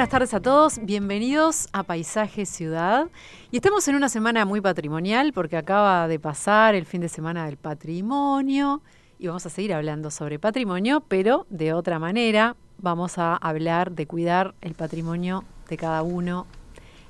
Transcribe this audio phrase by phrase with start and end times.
[0.00, 3.08] Buenas tardes a todos, bienvenidos a Paisaje Ciudad.
[3.50, 7.44] Y estamos en una semana muy patrimonial porque acaba de pasar el fin de semana
[7.44, 8.80] del patrimonio
[9.18, 12.56] y vamos a seguir hablando sobre patrimonio, pero de otra manera.
[12.78, 16.46] Vamos a hablar de cuidar el patrimonio de cada uno,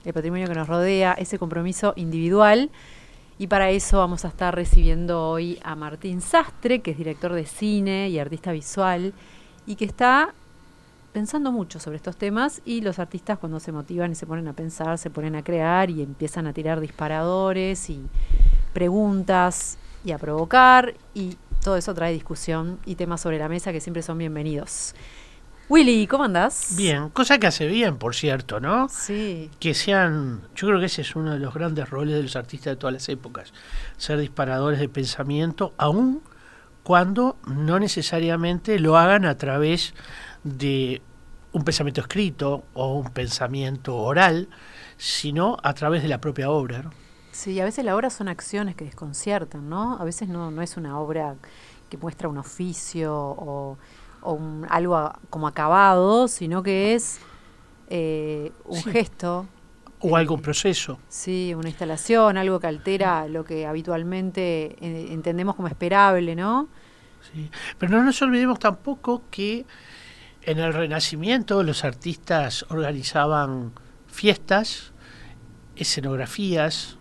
[0.04, 2.72] el patrimonio que nos rodea, ese compromiso individual.
[3.38, 7.46] Y para eso vamos a estar recibiendo hoy a Martín Sastre, que es director de
[7.46, 9.14] cine y artista visual,
[9.64, 10.34] y que está
[11.12, 14.52] pensando mucho sobre estos temas y los artistas cuando se motivan y se ponen a
[14.52, 18.06] pensar, se ponen a crear y empiezan a tirar disparadores y
[18.72, 23.80] preguntas y a provocar y todo eso trae discusión y temas sobre la mesa que
[23.80, 24.94] siempre son bienvenidos.
[25.68, 26.74] Willy, ¿cómo andás?
[26.76, 28.88] Bien, cosa que hace bien, por cierto, ¿no?
[28.88, 29.50] Sí.
[29.60, 32.72] Que sean, yo creo que ese es uno de los grandes roles de los artistas
[32.72, 33.52] de todas las épocas,
[33.96, 36.22] ser disparadores de pensamiento, aun
[36.82, 39.94] cuando no necesariamente lo hagan a través
[40.44, 41.02] de
[41.52, 44.48] un pensamiento escrito o un pensamiento oral,
[44.96, 46.82] sino a través de la propia obra.
[46.82, 46.90] ¿no?
[47.32, 49.96] Sí, a veces la obra son acciones que desconciertan, ¿no?
[49.98, 51.34] A veces no, no es una obra
[51.88, 53.78] que muestra un oficio o,
[54.22, 57.18] o un- algo a- como acabado, sino que es
[57.88, 58.90] eh, un Sí.
[58.90, 59.46] gesto,
[60.02, 60.98] O algún proceso.
[61.08, 66.68] sí, una instalación, algo que altera lo que habitualmente eh, entendemos como esperable, ¿no?
[67.32, 67.50] ¿sí?
[67.78, 69.66] Pero no nos olvidemos tampoco que
[70.42, 73.72] en el Renacimiento los artistas organizaban
[74.06, 74.92] fiestas,
[75.76, 76.98] escenografías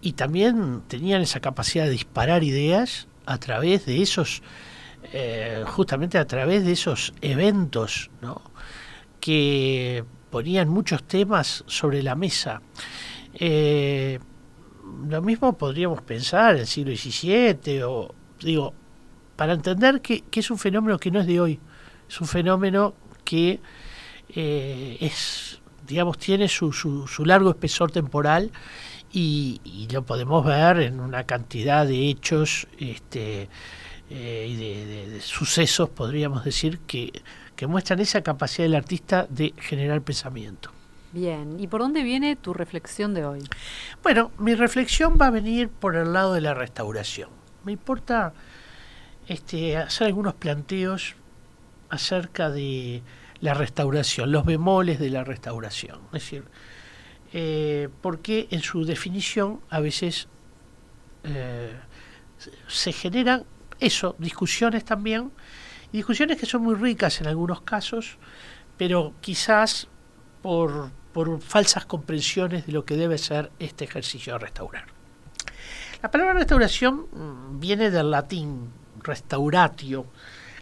[0.00, 4.42] y también tenían esa capacidad de disparar ideas a través de esos,
[5.12, 8.42] eh, justamente a través de esos eventos, ¿no?
[9.20, 12.62] que ponían muchos temas sobre la mesa.
[13.34, 14.18] Eh,
[15.08, 18.74] lo mismo podríamos pensar en el siglo XVII o digo
[19.36, 21.60] para entender que, que es un fenómeno que no es de hoy,
[22.10, 22.92] es un fenómeno
[23.24, 23.60] que
[24.34, 28.50] eh, es, digamos, tiene su, su, su largo espesor temporal
[29.12, 33.48] y, y lo podemos ver en una cantidad de hechos este,
[34.10, 37.12] eh, y de, de- de sucesos, podríamos decir, que,
[37.54, 40.72] que muestran esa capacidad del artista de generar pensamiento.
[41.12, 43.40] Bien, ¿y por dónde viene tu reflexión de hoy?
[44.02, 47.30] Bueno, mi reflexión va a venir por el lado de la restauración.
[47.64, 48.32] Me importa
[49.28, 51.14] este, hacer algunos planteos
[51.90, 53.02] acerca de
[53.40, 55.98] la restauración, los bemoles de la restauración.
[56.06, 56.44] Es decir,
[57.32, 60.28] eh, porque en su definición a veces
[61.24, 61.74] eh,
[62.68, 63.44] se- generan
[63.78, 65.30] eso, discusiones también,
[65.92, 68.18] y discusiones que son muy ricas en algunos casos,
[68.76, 69.88] pero quizás
[70.42, 74.86] por, por falsas comprensiones de lo que debe ser este ejercicio de restaurar.
[76.02, 78.70] La palabra restauración mm, viene del latín
[79.02, 80.06] restauratio,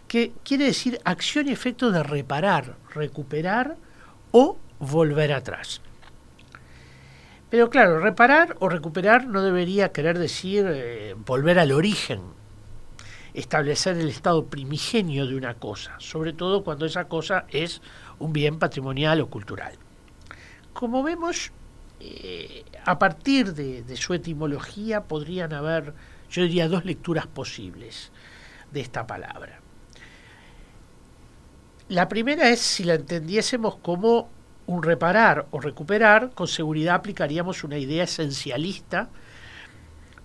[0.09, 3.77] que quiere decir acción y efecto de reparar, recuperar
[4.31, 5.81] o volver atrás.
[7.49, 12.21] Pero claro, reparar o recuperar no debería querer decir eh, volver al origen,
[13.33, 17.81] establecer el estado primigenio de una cosa, sobre todo cuando esa cosa es
[18.17, 19.73] un bien patrimonial o cultural.
[20.73, 21.51] Como vemos,
[21.99, 25.93] eh, a partir de, de su etimología podrían haber,
[26.31, 28.11] yo diría, dos lecturas posibles
[28.71, 29.58] de esta palabra.
[31.89, 34.29] La primera es si la entendiésemos como
[34.67, 39.09] un reparar o recuperar, con seguridad aplicaríamos una idea esencialista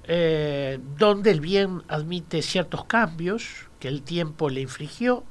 [0.07, 5.25] eh, donde el bien admite ciertos cambios que el tiempo le infligió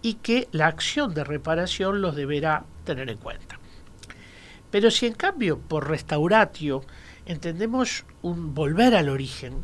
[0.00, 3.60] y que la acción de reparación los deberá tener en cuenta.
[4.70, 6.80] Pero si en cambio por restauratio
[7.26, 9.62] entendemos un volver al origen,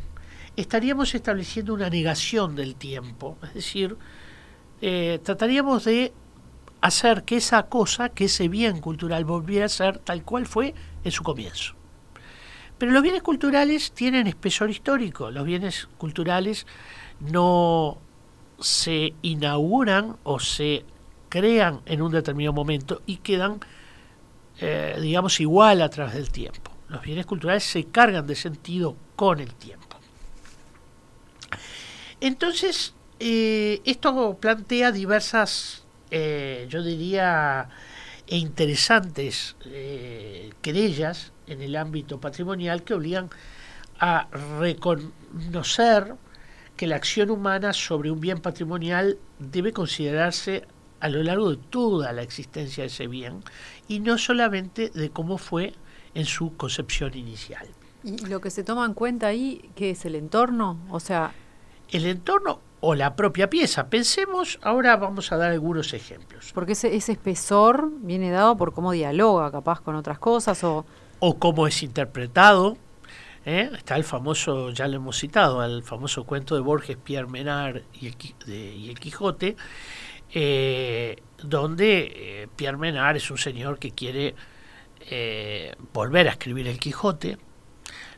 [0.55, 3.97] estaríamos estableciendo una negación del tiempo, es decir,
[4.81, 6.11] eh, trataríamos de
[6.81, 10.73] hacer que esa cosa, que ese bien cultural volviera a ser tal cual fue
[11.03, 11.75] en su comienzo.
[12.77, 16.65] Pero los bienes culturales tienen espesor histórico, los bienes culturales
[17.19, 17.99] no
[18.59, 20.83] se inauguran o se
[21.29, 23.59] crean en un determinado momento y quedan,
[24.59, 26.71] eh, digamos, igual a través del tiempo.
[26.89, 29.97] Los bienes culturales se cargan de sentido con el tiempo.
[32.19, 35.81] Entonces, eh, esto plantea diversas
[36.13, 37.69] eh, yo diría,
[38.27, 43.29] e interesantes eh, querellas en el ámbito patrimonial que obligan
[43.97, 44.27] a
[44.59, 46.15] reconocer
[46.75, 50.67] que la acción humana sobre un bien patrimonial debe considerarse
[50.99, 53.41] a lo largo de toda la existencia de ese bien
[53.87, 55.73] y no solamente de cómo fue
[56.13, 57.67] en su concepción inicial.
[58.03, 60.77] ¿Y lo que se toma en cuenta ahí, qué es el entorno?
[60.89, 61.33] O sea...
[61.89, 63.89] El entorno o la propia pieza.
[63.89, 66.51] Pensemos, ahora vamos a dar algunos ejemplos.
[66.53, 70.85] Porque ese, ese espesor viene dado por cómo dialoga capaz con otras cosas o...
[71.19, 72.77] O cómo es interpretado,
[73.45, 73.69] ¿eh?
[73.77, 78.07] Está el famoso, ya lo hemos citado, el famoso cuento de Borges, Pierre Menard y
[78.07, 79.55] el, Quijote,
[80.33, 84.35] eh, donde eh, Pierre Menard es un señor que quiere
[85.93, 87.37] volver a escribir el Quijote,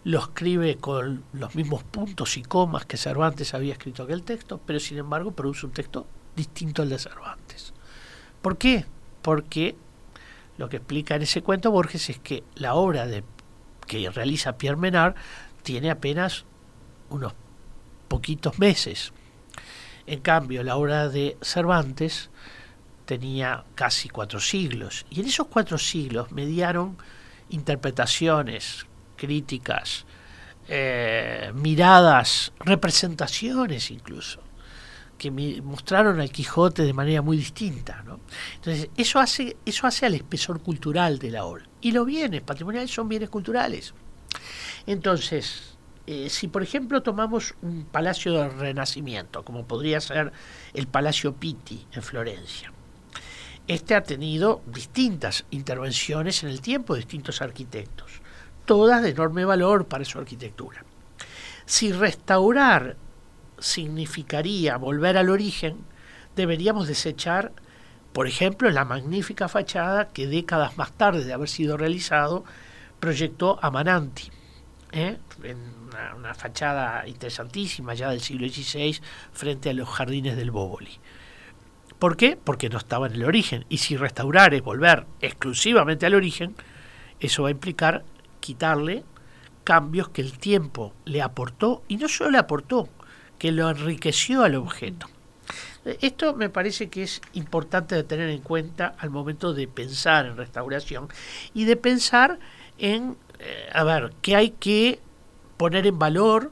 [0.03, 4.79] lo escribe con los mismos puntos y comas que Cervantes había escrito aquel texto, pero
[4.79, 7.73] sin embargo produce un texto distinto al de Cervantes.
[8.41, 8.85] ¿Por qué?
[9.21, 9.75] Porque
[10.57, 13.23] lo que explica en ese cuento Borges es que la obra de
[13.87, 15.15] que realiza Pierre Menard
[15.61, 16.45] tiene apenas
[17.09, 17.33] unos
[18.07, 19.13] poquitos meses.
[20.05, 22.29] En cambio, la obra de Cervantes
[23.05, 25.05] tenía casi cuatro siglos.
[25.09, 26.97] Y en esos cuatro siglos mediaron
[27.49, 28.85] interpretaciones,
[29.23, 30.05] críticas,
[30.67, 34.41] eh, miradas, representaciones incluso,
[35.17, 35.31] que
[35.61, 38.03] mostraron al Quijote de manera muy distinta.
[38.55, 41.65] Entonces, eso hace, eso hace al espesor cultural de la obra.
[41.79, 43.93] Y los bienes patrimoniales son bienes culturales.
[44.85, 50.33] Entonces, eh, si por ejemplo tomamos un palacio del Renacimiento, como podría ser
[50.73, 52.73] el Palacio Pitti en Florencia,
[53.69, 58.22] este ha tenido distintas intervenciones en el tiempo de distintos arquitectos,
[58.65, 60.83] todas de enorme valor para su arquitectura.
[61.65, 62.97] Si restaurar
[63.59, 65.77] significaría volver al origen,
[66.35, 67.53] deberíamos desechar
[68.13, 72.45] por ejemplo, la magnífica fachada que décadas más tarde de haber sido realizado
[72.99, 74.29] proyectó Amananti,
[74.91, 75.17] ¿eh?
[75.41, 75.57] en
[76.15, 78.99] una, fachada interesantísima ya del siglo XVI
[79.33, 80.99] frente a los jardines del Bóboli.
[81.97, 82.37] ¿Por qué?
[82.41, 83.65] Porque no estaba en el origen.
[83.67, 86.55] Y si restaurar es volver exclusivamente al origen,
[87.19, 88.03] eso va a implicar
[88.43, 89.05] quitarle
[89.63, 92.89] cambios que el tiempo le aportó, y no solo le aportó,
[93.39, 95.07] que lo enriqueció al objeto.
[95.85, 100.35] Esto me parece que es importante de tener en cuenta al momento de pensar en
[100.35, 101.07] restauración
[101.53, 102.39] y de pensar
[102.77, 104.99] en, eh, a ver, qué hay que
[105.57, 106.51] poner en valor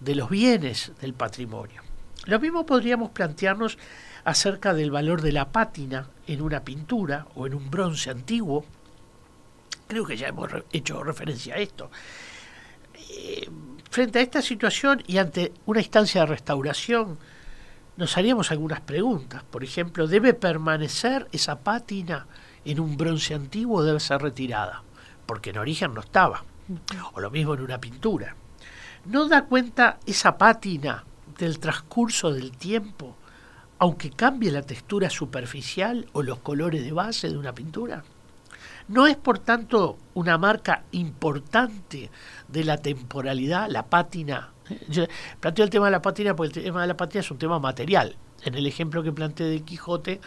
[0.00, 1.82] de los bienes del patrimonio.
[2.26, 3.78] Lo mismo podríamos plantearnos
[4.24, 8.64] acerca del valor de la pátina en una pintura o en un bronce antiguo.
[9.86, 11.90] Creo que ya hemos hecho referencia a esto.
[13.10, 13.48] Eh,
[13.90, 17.18] frente a esta situación y ante una instancia de restauración,
[17.96, 19.42] nos haríamos algunas preguntas.
[19.44, 22.26] Por ejemplo, ¿debe permanecer esa pátina
[22.64, 24.82] en un bronce antiguo o debe ser retirada?
[25.24, 26.44] Porque en origen no estaba.
[27.14, 28.34] O lo mismo en una pintura.
[29.06, 31.04] ¿No da cuenta esa pátina
[31.38, 33.16] del transcurso del tiempo,
[33.78, 38.02] aunque cambie la textura superficial o los colores de base de una pintura?
[38.88, 42.10] ¿No es, por tanto, una marca importante
[42.48, 44.52] de la temporalidad, la pátina
[44.88, 45.04] yo
[45.40, 47.58] planteo el tema de la pátina porque el tema de la pátina es un tema
[47.58, 48.16] material.
[48.42, 50.20] En el ejemplo que planteé de Quijote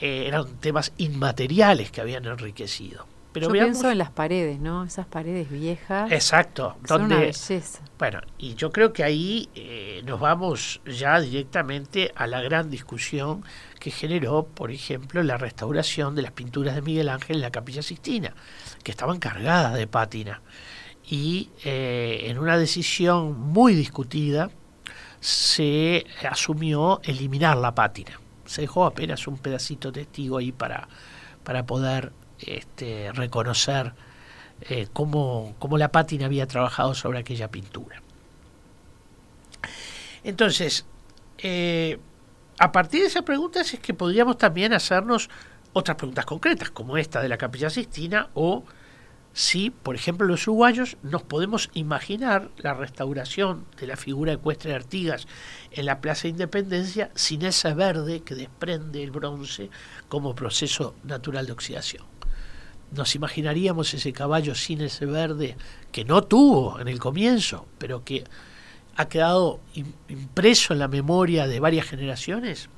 [0.00, 3.06] eh, eran temas inmateriales que habían enriquecido.
[3.32, 4.84] Pero yo pienso en las paredes, ¿no?
[4.84, 6.10] Esas paredes viejas.
[6.10, 6.76] Exacto.
[6.86, 7.80] Son una belleza.
[7.98, 13.44] Bueno, y yo creo que ahí eh, nos vamos ya directamente a la gran discusión
[13.78, 17.82] que generó, por ejemplo, la restauración de las pinturas de Miguel Ángel en la Capilla
[17.82, 18.34] Sixtina,
[18.82, 20.42] que estaban cargadas de pátina
[21.10, 24.50] y eh, en una decisión muy discutida
[25.18, 28.20] se asumió eliminar la pátina.
[28.46, 30.88] Se dejó apenas un pedacito testigo ahí para,
[31.44, 32.12] para poder
[32.46, 33.92] este, reconocer
[34.62, 38.02] eh, cómo, la pátina había trabajado sobre aquella pintura.
[40.22, 40.84] Entonces,
[41.38, 41.98] eh,
[42.58, 45.30] a partir de esas preguntas es que podríamos también hacernos
[45.72, 48.64] otras preguntas concretas, como esta de la Capilla Sistina o
[49.32, 54.76] si, por ejemplo, los uruguayos nos podemos imaginar la restauración de la figura ecuestre de
[54.76, 55.28] Artigas
[55.70, 59.70] en la Plaza de Independencia sin ese verde que desprende el bronce
[60.08, 62.09] como proceso natural de oxidación.
[62.92, 65.56] Nos imaginaríamos ese caballo sin ese verde
[65.92, 68.24] que no tuvo en el comienzo, pero que
[68.96, 69.60] ha quedado
[70.08, 72.68] impreso en la memoria de varias generaciones.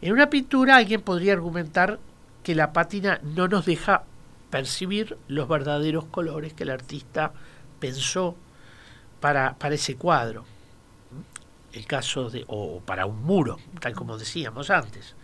[0.00, 1.98] En una pintura alguien podría argumentar
[2.42, 4.04] que la pátina no nos deja
[4.50, 7.32] percibir los verdaderos colores que el artista
[7.80, 8.36] pensó
[9.20, 10.44] para, para ese cuadro.
[11.72, 15.14] El caso de, o para un muro, tal como decíamos antes.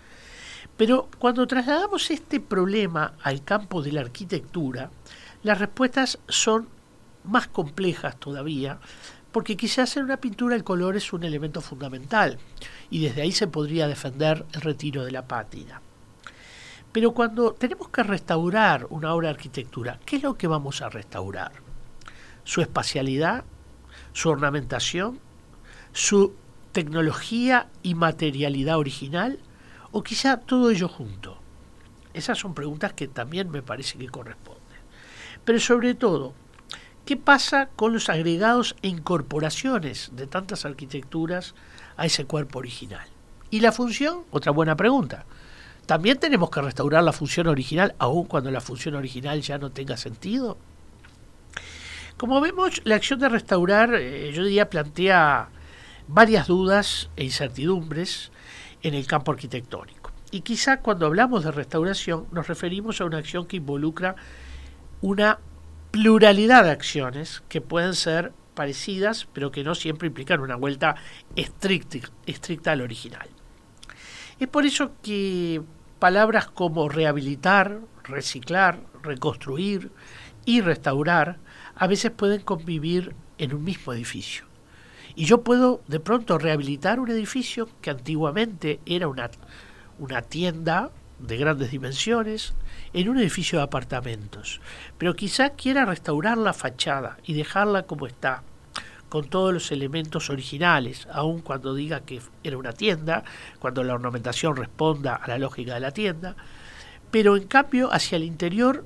[0.76, 4.90] Pero cuando trasladamos este problema al campo de la arquitectura,
[5.42, 6.68] las respuestas son
[7.24, 8.78] más complejas todavía,
[9.30, 12.38] porque quizás en una pintura el color es un elemento fundamental,
[12.90, 15.80] y desde ahí se podría defender el retiro de la pátina.
[16.92, 20.88] Pero cuando tenemos que restaurar una obra de arquitectura, ¿qué es lo que vamos a
[20.88, 21.52] restaurar?
[22.44, 23.44] ¿Su espacialidad?
[24.12, 25.18] ¿Su ornamentación?
[25.92, 26.34] ¿Su
[26.70, 29.40] tecnología y materialidad original?
[29.96, 31.38] ¿O quizá todo ello junto?
[32.14, 34.82] Esas son preguntas que también me parece que corresponden.
[35.44, 36.34] Pero sobre todo,
[37.06, 41.54] ¿qué pasa con los agregados e incorporaciones de tantas arquitecturas
[41.96, 43.06] a ese cuerpo original?
[43.50, 44.24] ¿Y la función?
[44.32, 45.26] Otra buena pregunta.
[45.86, 49.96] ¿También tenemos que restaurar la función original aun cuando la función original ya no tenga
[49.96, 50.58] sentido?
[52.16, 55.50] Como vemos, la acción de restaurar, eh, yo diría, plantea
[56.08, 58.32] varias dudas e incertidumbres
[58.84, 60.12] en el campo arquitectónico.
[60.30, 64.14] Y quizá cuando hablamos de restauración nos referimos a una acción que involucra
[65.00, 65.38] una
[65.90, 70.96] pluralidad de acciones que pueden ser parecidas, pero que no siempre implican una vuelta
[71.34, 73.28] estricta, al original.
[74.38, 75.62] Es por eso que
[75.98, 79.90] palabras como rehabilitar, reciclar, reconstruir
[80.44, 81.38] y restaurar
[81.76, 84.44] a veces pueden convivir en un mismo edificio.
[85.16, 89.30] Y yo puedo de pronto rehabilitar un edificio que antiguamente era una,
[89.98, 92.54] una tienda de grandes dimensiones
[92.92, 94.60] en un edificio de apartamentos,
[94.98, 98.42] pero quizá quiera restaurar la fachada y dejarla como está,
[99.08, 103.22] con todos los elementos originales, aun cuando diga que era una tienda,
[103.60, 106.34] cuando la ornamentación responda a la lógica de la tienda,
[107.12, 108.84] pero en cambio hacia el interior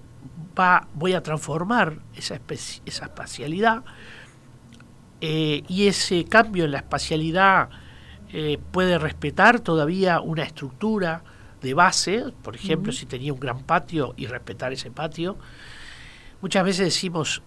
[0.58, 2.38] va, voy a transformar esa,
[2.84, 3.84] esa espacialidad
[5.20, 7.70] eh, y ese cambio en la espacialidad
[8.32, 11.22] eh, puede respetar todavía una estructura
[11.60, 15.36] de base, por ejemplo, si tenía un gran patio y respetar ese patio.
[16.40, 17.42] Muchas veces decimos,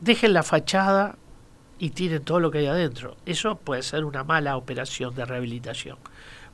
[0.00, 1.16] dejen la fachada
[1.78, 3.16] y tiren todo lo que hay adentro.
[3.26, 5.98] Eso puede ser una mala operación de rehabilitación,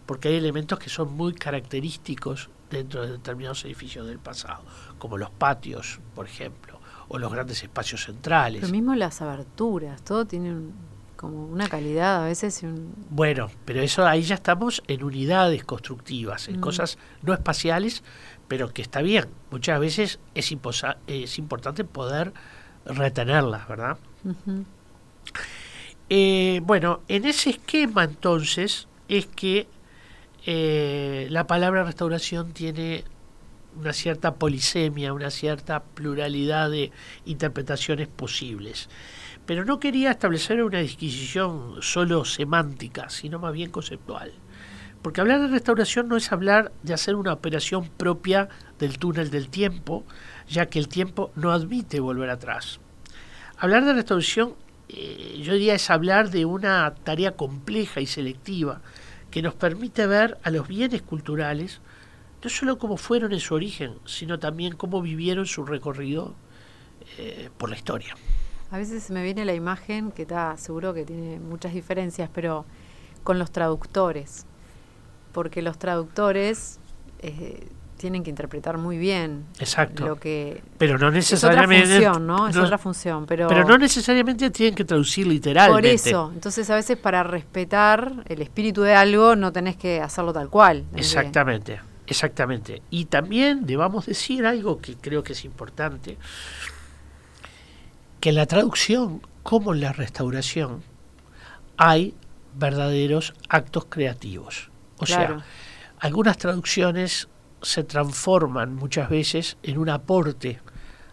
[0.06, 4.64] porque hay elementos que son muy característicos dentro de determinados edificios del pasado,
[4.98, 6.77] como los patios, por ejemplo
[7.08, 8.60] o los grandes espacios centrales.
[8.60, 10.54] Pero mismo las aberturas, todo tiene
[11.16, 12.62] como una calidad a veces.
[13.10, 16.60] Bueno, pero eso ahí ya estamos en unidades constructivas, en mm.
[16.60, 18.04] cosas no espaciales,
[18.46, 19.26] pero que está bien.
[19.50, 20.56] Muchas veces es,
[21.06, 22.32] es importante poder
[22.86, 23.98] retenerlas, ¿verdad?
[26.08, 29.66] Eh, bueno, en ese esquema entonces es que
[30.46, 33.04] eh, la palabra restauración tiene
[33.78, 36.90] una cierta polisemia, una cierta pluralidad de
[37.24, 38.88] interpretaciones posibles.
[39.46, 44.32] Pero no quería establecer una disquisición solo semántica, sino más bien conceptual.
[45.02, 49.48] Porque hablar de restauración no es hablar de hacer una operación propia del túnel del
[49.48, 50.04] tiempo,
[50.48, 52.80] ya que el tiempo no admite volver atrás.
[53.58, 54.54] Hablar de restauración,
[54.88, 58.80] eh, yo diría, es hablar de una tarea compleja y selectiva
[59.30, 61.80] que nos permite ver a los bienes culturales
[62.42, 66.34] no solo cómo fueron en su origen, sino también cómo vivieron su recorrido
[67.18, 68.14] eh, por la historia.
[68.70, 72.66] A veces me viene la imagen, que está seguro que tiene muchas diferencias, pero
[73.24, 74.46] con los traductores,
[75.32, 76.78] porque los traductores
[77.20, 77.66] eh,
[77.96, 80.06] tienen que interpretar muy bien Exacto.
[80.06, 82.48] lo que pero no necesariamente es otra función, ¿no?
[82.48, 85.72] Es otra función, pero pero no necesariamente tienen que traducir literalmente.
[85.72, 90.32] Por eso, entonces a veces para respetar el espíritu de algo no tenés que hacerlo
[90.32, 90.84] tal cual.
[90.94, 91.87] Exactamente.
[92.08, 92.82] Exactamente.
[92.90, 96.16] Y también debamos decir algo que creo que es importante,
[98.18, 100.82] que en la traducción como en la restauración
[101.76, 102.14] hay
[102.54, 104.70] verdaderos actos creativos.
[104.96, 105.44] O sea,
[106.00, 107.28] algunas traducciones
[107.60, 110.60] se transforman muchas veces en un aporte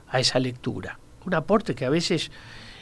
[0.07, 0.97] a esa lectura.
[1.25, 2.31] Un aporte que a veces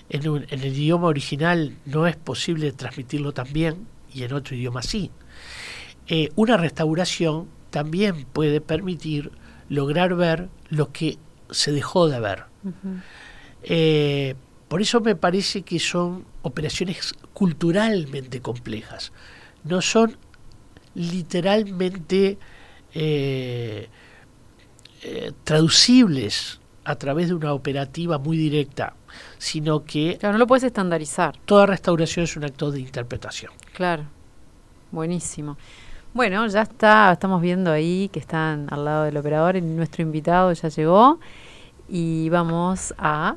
[0.10, 4.84] en, en el idioma original no es posible transmitirlo tan bien y en otro idioma
[4.84, 5.10] sí.
[6.08, 9.32] Eh, una restauración también puede permitir
[9.68, 11.18] lograr ver lo que
[11.50, 12.44] se dejó de ver.
[13.64, 14.36] Eh,
[14.68, 19.12] por eso me parece que son operaciones culturalmente complejas,
[19.64, 20.18] no son
[20.94, 22.38] literalmente
[22.94, 23.90] eh,
[25.02, 28.94] eh, traducibles a través de una operativa muy directa,
[29.40, 30.18] sino que...
[30.20, 31.40] Claro, no lo puedes estandarizar.
[31.46, 33.52] Toda restauración es un acto de interpretación.
[33.74, 34.04] Claro,
[34.92, 35.58] buenísimo.
[36.14, 40.70] Bueno, ya está, estamos viendo ahí que están al lado del operador nuestro invitado ya
[40.70, 41.20] llegó
[41.90, 43.36] y vamos a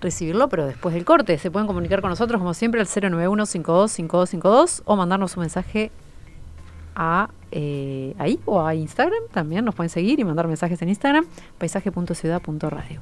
[0.00, 1.36] recibirlo, pero después del corte.
[1.38, 5.90] Se pueden comunicar con nosotros como siempre al 091 525252 o mandarnos un mensaje
[6.94, 9.64] a eh, ahí o a Instagram también.
[9.64, 11.26] Nos pueden seguir y mandar mensajes en Instagram,
[11.58, 13.00] paisaje.ciudad.radio.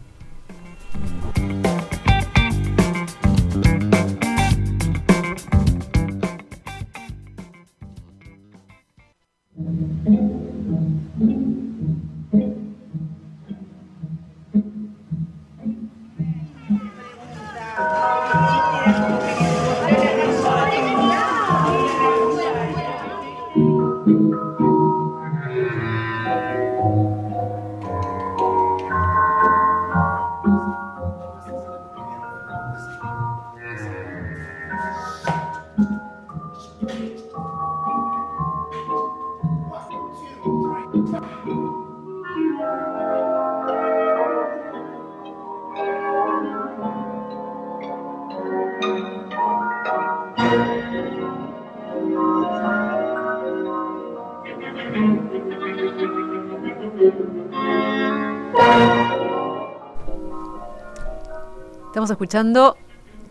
[61.87, 62.77] Estamos escuchando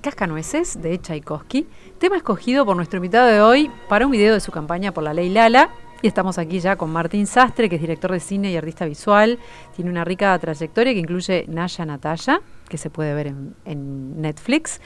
[0.02, 1.68] Cascanueces de Tchaikovsky,
[2.00, 5.14] tema escogido por nuestro invitado de hoy para un video de su campaña por la
[5.14, 5.70] ley Lala.
[6.02, 9.38] Y estamos aquí ya con Martín Sastre, que es director de cine y artista visual.
[9.76, 14.80] Tiene una rica trayectoria que incluye Naya Natalia, que se puede ver en, en Netflix.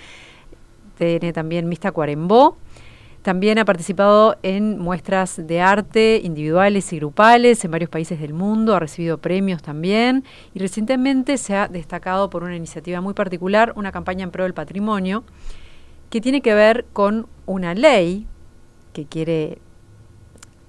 [0.97, 2.57] Tiene también Mista Cuarembó,
[3.21, 8.75] también ha participado en muestras de arte individuales y grupales en varios países del mundo,
[8.75, 10.23] ha recibido premios también
[10.53, 14.53] y recientemente se ha destacado por una iniciativa muy particular, una campaña en pro del
[14.53, 15.23] patrimonio,
[16.11, 18.27] que tiene que ver con una ley
[18.93, 19.57] que quiere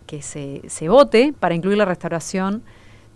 [0.06, 2.62] que se, se vote para incluir la restauración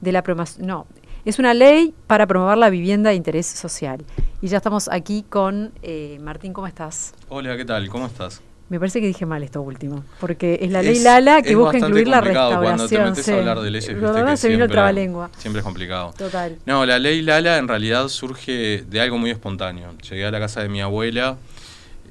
[0.00, 0.22] de la.
[0.58, 0.86] No,
[1.24, 4.04] es una ley para promover la vivienda de interés social.
[4.40, 7.14] Y ya estamos aquí con eh, Martín, ¿cómo estás?
[7.28, 7.88] Hola, ¿qué tal?
[7.88, 8.42] ¿Cómo estás?
[8.70, 12.06] Me parece que dije mal esto último, porque es la ley Lala que busca incluir
[12.06, 12.62] la restauración.
[12.62, 15.28] Cuando te metes a hablar de leyes, viste que se vino lengua.
[15.38, 16.14] Siempre es complicado.
[16.16, 16.56] Total.
[16.66, 19.92] No, la ley Lala en realidad surge de algo muy espontáneo.
[20.08, 21.36] Llegué a la casa de mi abuela,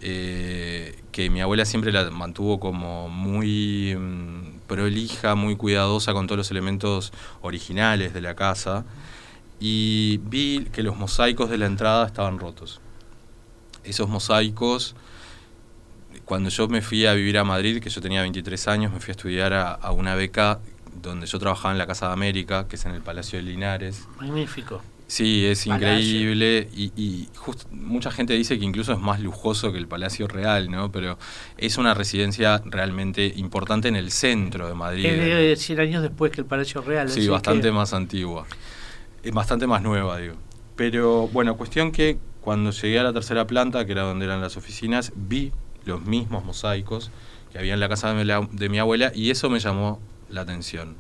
[0.02, 6.38] eh, que mi abuela siempre la mantuvo como muy mm, prolija, muy cuidadosa con todos
[6.38, 8.86] los elementos originales de la casa.
[9.60, 12.80] Y vi que los mosaicos de la entrada estaban rotos.
[13.84, 14.96] Esos mosaicos
[16.30, 19.10] cuando yo me fui a vivir a Madrid, que yo tenía 23 años, me fui
[19.10, 20.60] a estudiar a, una beca
[21.02, 24.08] donde yo trabajaba en la Casa de América, que es en el Palacio de Linares.
[24.20, 24.84] Magnífico.
[25.10, 27.30] Sí, es increíble y, y
[27.72, 30.92] mucha gente dice que incluso es más lujoso que el Palacio Real, ¿no?
[30.92, 31.18] Pero
[31.58, 35.08] es una residencia realmente importante en el centro de Madrid.
[35.08, 37.10] Es de 100 años después que el Palacio Real.
[37.10, 38.46] Sí, bastante más antigua,
[39.24, 40.36] es bastante más nueva, digo.
[40.76, 44.58] Pero bueno, cuestión que cuando llegué a la tercera planta, que era donde eran las
[44.58, 45.52] oficinas, vi
[45.86, 47.10] los mismos mosaicos
[47.52, 50.98] que había en la casa de, mi abuela y eso me llamó la atención.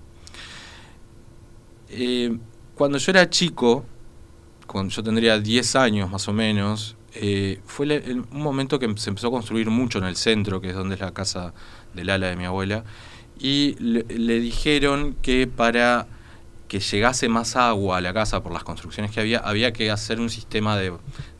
[1.90, 2.40] Eh,
[2.74, 3.86] cuando yo era chico,
[4.72, 9.28] cuando yo tendría 10 años más o menos, eh, fue un momento que se empezó
[9.28, 11.54] a construir mucho en el centro, que es donde es la casa
[11.94, 12.84] del ala de mi abuela,
[13.40, 16.08] y le dijeron que para
[16.68, 20.20] que llegase más agua a la casa por las construcciones que había, había que hacer
[20.20, 20.94] un sistema de,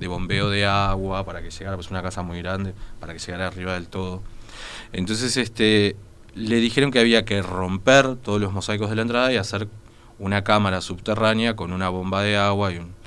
[0.08, 3.74] bombeo de agua para que llegara, pues una casa muy grande, para que llegara arriba
[3.74, 4.24] del todo.
[4.92, 5.96] Entonces este,
[6.34, 9.68] le dijeron que había que romper todos los mosaicos de la entrada y hacer
[10.18, 12.99] una cámara subterránea con una bomba de agua y un,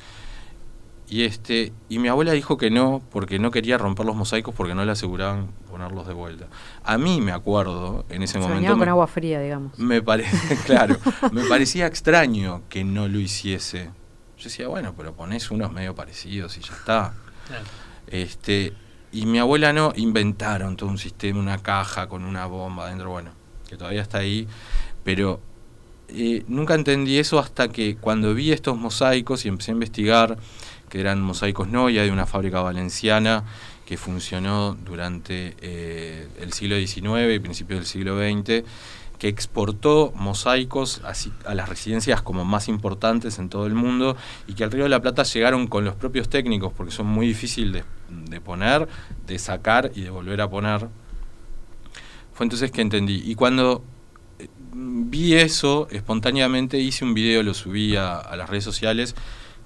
[1.12, 4.74] y este y mi abuela dijo que no porque no quería romper los mosaicos porque
[4.74, 6.46] no le aseguraban ponerlos de vuelta.
[6.84, 9.78] A mí me acuerdo en ese momento con agua fría, digamos.
[9.78, 10.96] Me parece, claro,
[11.32, 13.90] me parecía extraño que no lo hiciese.
[14.38, 17.14] Yo decía, bueno, pero pones unos medio parecidos y ya está.
[18.06, 18.72] Este,
[19.12, 23.32] y mi abuela no inventaron todo un sistema, una caja con una bomba dentro, bueno,
[23.68, 24.48] que todavía está ahí,
[25.04, 25.40] pero
[26.08, 30.38] eh, nunca entendí eso hasta que cuando vi estos mosaicos y empecé a investigar
[30.92, 33.44] que eran mosaicos Noia de una fábrica valenciana
[33.86, 38.62] que funcionó durante eh, el siglo XIX y principios del siglo XX,
[39.18, 41.00] que exportó mosaicos
[41.46, 44.90] a, las residencias como más importantes en todo el mundo y que al Río de
[44.90, 48.86] la Plata llegaron con los propios técnicos porque son muy difíciles de, poner,
[49.26, 50.88] de sacar y de volver a poner.
[52.34, 53.22] Fue entonces que entendí.
[53.24, 53.82] Y cuando
[54.38, 59.14] eh, vi eso, espontáneamente hice un video, lo subí a las redes sociales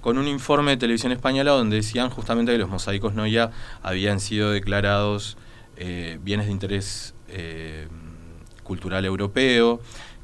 [0.06, 3.50] con un informe de televisión española donde decían justamente que los mosaicos Noya
[3.82, 5.36] habían sido declarados
[5.76, 7.88] eh, bienes de interés eh,
[8.62, 9.80] cultural europeo,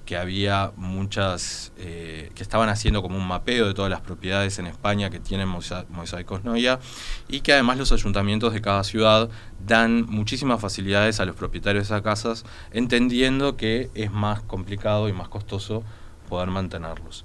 [0.06, 4.68] que había muchas, eh, que estaban haciendo como un mapeo de todas las propiedades en
[4.68, 6.78] España que tienen mosaicos Noia
[7.26, 9.30] y que además los ayuntamientos de cada ciudad
[9.66, 15.12] dan muchísimas facilidades a los propietarios de esas casas, entendiendo que es más complicado y
[15.12, 15.82] más costoso
[16.28, 17.24] poder mantenerlos.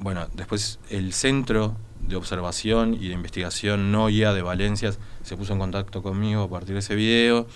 [0.00, 5.58] Bueno, después el centro de observación y de investigación Noia de Valencia se puso en
[5.58, 7.46] contacto conmigo a partir de ese video,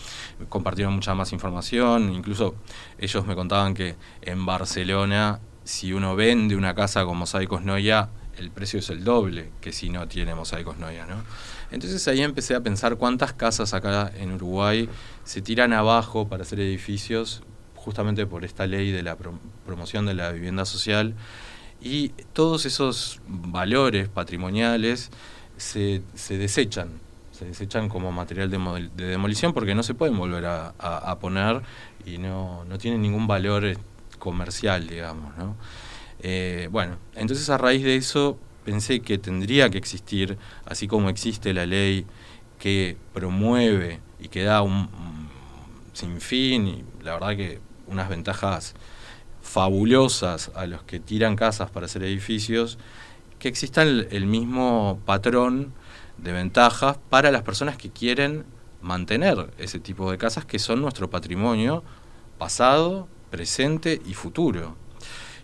[0.48, 2.54] compartieron mucha más información, incluso
[2.98, 8.50] ellos me contaban que en Barcelona si uno vende una casa con mosaicos Noia, el
[8.50, 11.24] precio es el doble que si no tiene mosaicos Noia, ¿no?
[11.70, 14.88] Entonces ahí empecé a pensar cuántas casas acá en Uruguay
[15.24, 17.42] se tiran abajo para hacer edificios
[17.74, 19.16] justamente por esta ley de la
[19.64, 21.14] promoción de la vivienda social
[21.84, 25.10] y todos esos valores patrimoniales
[25.58, 26.88] se, se desechan,
[27.30, 31.60] se desechan como material de, de, demolición porque no se pueden volver a, poner
[32.06, 33.76] y no, no, tienen ningún valor eh,
[34.18, 35.36] comercial, digamos.
[35.36, 35.56] ¿no?
[36.20, 41.52] Eh, bueno, entonces a raíz de eso pensé que tendría que existir, así como existe
[41.52, 42.06] la ley
[42.58, 45.28] que promueve y que da un, un
[45.92, 48.74] sinfín, y la verdad que unas ventajas
[49.54, 52.76] fabulosas a los que tiran casas para hacer edificios,
[53.38, 55.72] que exista el, mismo patrón
[56.18, 58.44] de ventajas para las personas que quieren
[58.82, 61.84] mantener ese tipo de casas que son nuestro patrimonio
[62.36, 64.74] pasado, presente y futuro.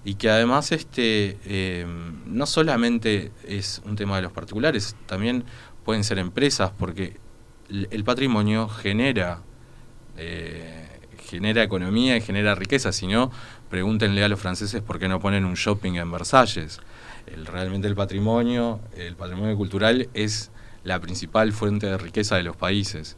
[0.04, 1.86] Y que además este eh,
[2.26, 5.44] no solamente es un tema de los particulares, también
[5.84, 7.16] pueden ser empresas, porque
[7.68, 9.42] el, patrimonio genera,
[10.16, 10.88] eh,
[11.28, 13.30] genera economía y genera riqueza, si no,
[13.70, 16.80] Pregúntenle a los franceses por qué no ponen un shopping en Versalles.
[17.44, 20.50] Realmente el patrimonio, el patrimonio cultural es
[20.82, 23.16] la principal fuente de riqueza de los países.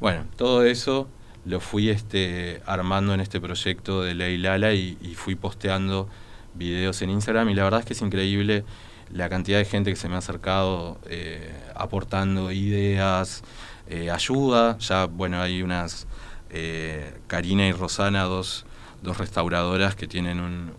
[0.00, 1.08] Bueno, todo eso
[1.44, 6.08] lo fui este, armando en este proyecto de Ley Lala y, fui posteando
[6.54, 8.64] videos en Instagram y la verdad es que es increíble
[9.12, 13.42] la cantidad de gente que se me ha acercado eh, aportando ideas,
[13.88, 14.76] eh, ayuda.
[14.78, 16.08] Ya, bueno, hay unas,
[16.50, 18.66] eh, Karina y Rosana, dos
[19.04, 20.72] dos restauradoras que tienen un,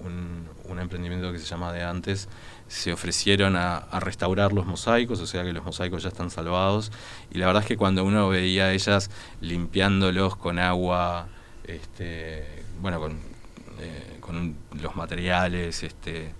[0.68, 2.28] un, emprendimiento que se llama De Antes,
[2.68, 6.92] se ofrecieron a, restaurar los mosaicos, o sea que los mosaicos ya están salvados.
[7.32, 9.10] Y la verdad es que cuando uno veía a ellas
[9.40, 11.28] limpiándolos con agua,
[11.64, 12.46] este,
[12.82, 13.14] bueno, con,
[13.80, 16.34] eh, con los materiales este,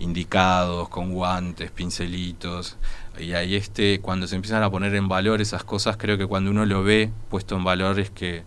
[0.00, 2.76] indicados, con guantes, pincelitos,
[3.18, 6.50] y ahí este, cuando se empiezan a poner en valor esas cosas, creo que cuando
[6.50, 8.42] uno lo ve puesto en valor es que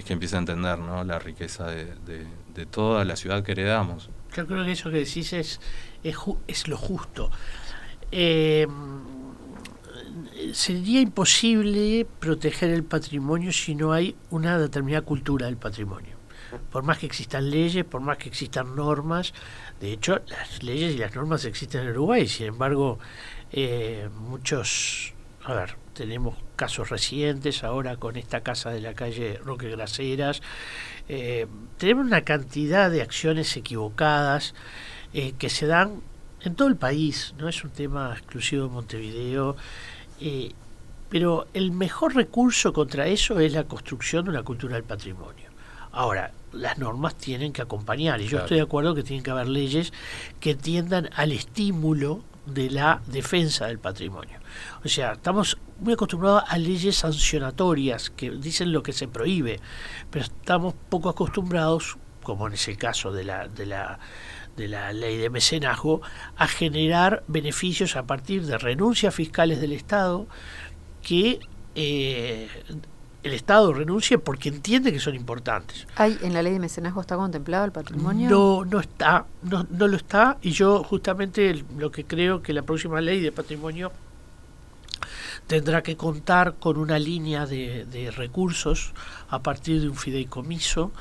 [0.00, 1.04] es que empieza a entender ¿no?
[1.04, 2.26] la riqueza de,
[2.70, 4.10] toda la ciudad que heredamos.
[4.34, 5.60] Yo creo que eso que decís es,
[6.02, 7.30] es, lo justo.
[8.10, 8.66] Eh,
[10.52, 16.16] sería imposible proteger el patrimonio si no hay una determinada cultura del patrimonio.
[16.72, 19.34] Por más que existan leyes, por más que existan normas,
[19.80, 22.98] de hecho las leyes y las normas existen en Uruguay, sin embargo
[23.52, 25.12] eh, muchos,
[25.44, 30.40] a ver, tenemos casos recientes, ahora con esta casa de la calle Roque Graseras,
[31.10, 34.54] eh, tenemos una cantidad de acciones equivocadas
[35.12, 36.00] eh, que se dan
[36.40, 39.56] en todo el país, no es un tema exclusivo de Montevideo,
[40.22, 40.52] eh,
[41.10, 45.50] pero el mejor recurso contra eso es la construcción de una cultura del patrimonio.
[45.92, 49.48] Ahora, las normas tienen que acompañar, y yo estoy de acuerdo que tienen que haber
[49.48, 49.92] leyes
[50.40, 54.38] que tiendan al estímulo de la defensa del patrimonio.
[54.82, 59.60] O sea, estamos muy acostumbrados a leyes sancionatorias que dicen lo que se prohíbe,
[60.10, 63.98] pero estamos poco acostumbrados, como en ese caso de la, de la,
[64.56, 66.02] de la ley de mecenazgo,
[66.36, 70.26] a generar beneficios a partir de renuncias fiscales del Estado
[71.02, 71.40] que
[71.74, 72.48] eh,
[73.22, 75.86] el Estado renuncie porque entiende que son importantes.
[75.96, 78.30] ¿Hay en la ley de mecenazgo está contemplado el patrimonio?
[78.30, 82.62] No, no está, no, no lo está y yo justamente lo que creo que la
[82.62, 83.92] próxima ley de patrimonio
[85.46, 88.92] tendrá que contar con una línea de, recursos
[89.28, 90.92] a partir de un fideicomiso,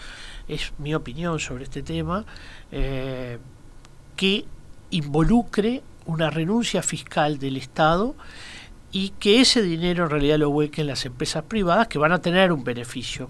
[0.47, 2.25] es mi opinión sobre este tema,
[2.71, 3.37] eh,
[4.15, 4.45] que
[4.91, 8.15] involucre una renuncia fiscal del Estado
[8.91, 12.51] y que ese dinero en realidad lo huequen las empresas privadas que van a tener
[12.51, 13.29] un beneficio,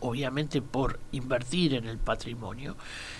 [0.00, 2.76] obviamente por invertir en el patrimonio.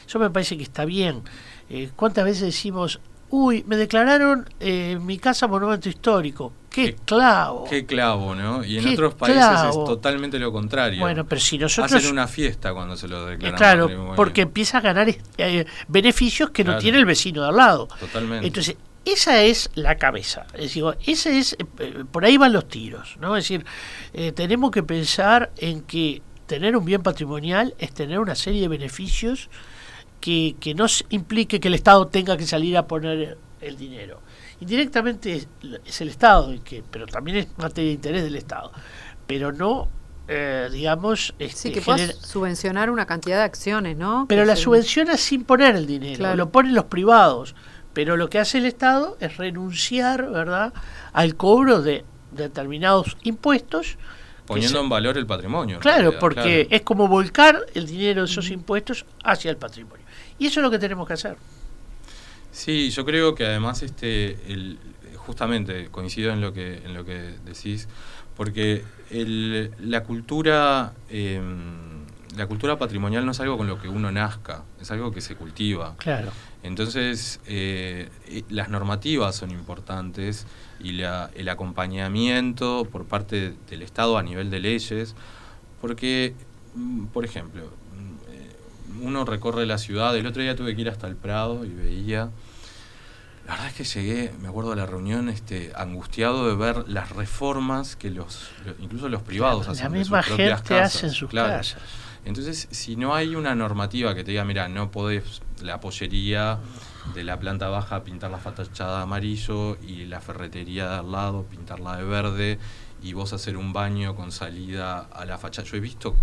[0.06, 1.22] Eso me parece que está bien.
[1.70, 6.52] Eh, ¿Cuántas veces decimos, uy, me declararon eh, mi casa monumento histórico?
[6.70, 7.64] ¡Qué, clavo!
[7.68, 8.64] ¡Qué clavo, ¿no?
[8.64, 11.00] Y en otros países es totalmente lo contrario.
[11.00, 11.92] Bueno, pero si nosotros...
[11.92, 13.56] Hacen una fiesta cuando se lo declaran.
[13.56, 17.88] claro, porque empieza a ganar eh, beneficios que no tiene el vecino de al lado.
[17.98, 18.46] Totalmente.
[18.46, 20.46] Entonces, esa es la cabeza.
[20.54, 23.36] Es decir, ese es, eh, por ahí van los tiros, ¿no?
[23.36, 23.64] Es decir,
[24.12, 28.68] eh, tenemos que pensar en que tener un bien patrimonial es tener una serie de
[28.68, 29.48] beneficios
[30.20, 34.20] que, que no implique que el Estado tenga que salir a poner el dinero.
[34.61, 35.46] Indirectamente
[35.85, 38.72] es, el Estado, que, pero también es materia de interés del Estado.
[39.26, 39.88] Pero no
[40.31, 41.35] eh, digamos...
[41.38, 44.26] Este, sí, que puedas subvencionar una cantidad de acciones, ¿no?
[44.28, 47.54] Pero la subvenciona sin poner el dinero, lo ponen los privados.
[47.94, 50.72] Pero lo que hace el Estado es renunciar, ¿verdad?,
[51.12, 53.96] al cobro de determinados impuestos.
[54.46, 55.78] Poniendo en valor el patrimonio.
[55.81, 60.04] Claro, porque es como volcar el dinero de esos impuestos hacia el patrimonio.
[60.38, 61.37] Y eso es lo que tenemos que hacer.
[62.51, 64.79] Sí, yo creo que además este el,
[65.16, 67.88] justamente coincido en lo que en lo que decís
[68.37, 71.98] porque el, la cultura em,
[72.37, 75.35] la cultura patrimonial no es algo con lo que uno nazca, es algo que se
[75.35, 75.94] cultiva.
[75.98, 76.31] Claro.
[76.62, 78.09] Entonces, eh,
[78.48, 80.46] las normativas son importantes
[80.79, 85.14] y la, el acompañamiento por parte del Estado a nivel de leyes,
[85.81, 86.35] porque,
[86.74, 87.70] mm, por ejemplo,
[89.02, 92.30] uno recorre la ciudad, el otro día tuve que ir hasta el Prado y veía
[93.48, 97.12] la verdad es que llegué, me acuerdo de la reunión, este, angustiado de ver las
[97.12, 99.84] reformas que los, incluso los privados hacen.
[99.84, 101.78] La misma gente hace en sus casas.
[102.26, 106.58] Entonces, si no hay una normativa que te diga, mira, no podés la pollería
[107.14, 111.44] de la planta baja pintar la fachada de amarillo y la ferretería de al lado
[111.44, 112.58] pintarla de verde
[113.02, 115.66] y vos hacer un baño con salida a la fachada.
[115.66, 116.14] Yo he visto,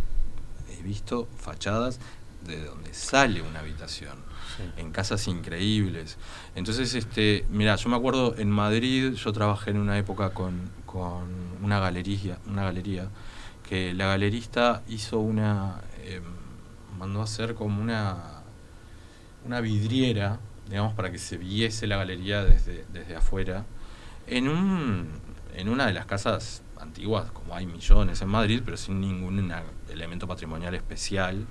[0.77, 1.99] he visto fachadas
[2.45, 4.23] de donde sale una habitación.
[4.77, 6.17] En casas increíbles.
[6.55, 11.25] Entonces, este, mira, yo me acuerdo en Madrid, yo trabajé en una época con, con
[11.61, 13.09] una galería, una galería,
[13.67, 16.23] que la galerista hizo una, em,
[16.97, 18.43] mandó a hacer como una,
[19.45, 23.65] una vidriera, digamos, para que se viese la galería desde, desde afuera,
[24.27, 25.09] en, un,
[25.53, 29.51] en una de las casas antiguas, como hay millones en Madrid, pero sin ningún
[29.91, 31.45] elemento patrimonial especial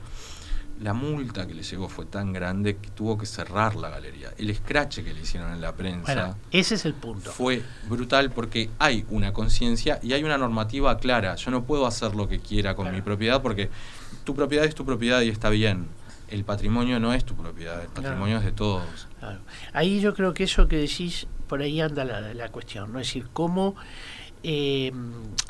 [0.81, 4.31] la multa que le llegó fue tan grande que tuvo que cerrar la galería.
[4.37, 6.37] El escrache que le hicieron en la prensa.
[6.51, 7.31] ese es el punto.
[7.31, 11.37] Fue brutal porque hay una conciencia y hay una normativa clara.
[11.37, 13.71] Yo no puedo hacer lo que quiera con mi propiedad porque
[14.25, 15.87] tu propiedad es tu propiedad y está bien.
[16.29, 19.09] El patrimonio no es tu propiedad, el patrimonio es de todos.
[19.73, 22.99] Ahí yo creo que eso que decís, por ahí anda la, cuestión, ¿no?
[22.99, 23.77] Es decir, cómo
[24.43, 24.91] eh,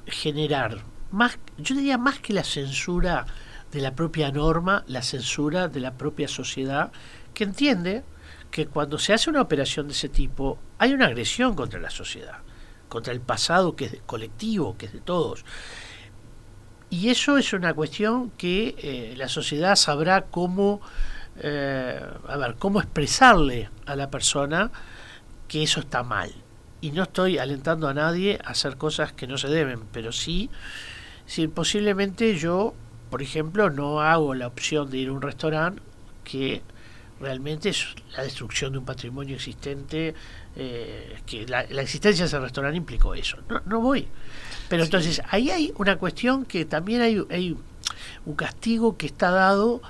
[0.06, 3.24] generar, más, yo diría más que la censura
[3.74, 6.92] de la propia norma, la censura de la propia sociedad,
[7.34, 8.04] que entiende
[8.52, 12.38] que cuando se hace una operación de ese tipo hay una agresión contra la sociedad,
[12.88, 15.44] contra el pasado que es colectivo, que es de todos.
[16.88, 20.80] Y eso es una cuestión que eh, la sociedad sabrá cómo,
[21.40, 24.70] eh, a ver, cómo expresarle a la persona
[25.48, 26.32] que eso está mal.
[26.80, 30.48] Y no estoy alentando a nadie a hacer cosas que no se deben, pero sí,
[31.26, 32.74] si posiblemente yo
[33.14, 35.80] por ejemplo, no hago la opción de ir a un restaurante
[36.24, 36.62] que
[37.20, 40.16] realmente es la destrucción de un patrimonio existente,
[40.56, 43.36] eh, que la, existencia de ese restaurante implicó eso.
[43.48, 44.08] No, no voy.
[44.68, 47.56] Pero entonces, ahí hay una cuestión que también hay, hay
[48.26, 49.80] un castigo que está dado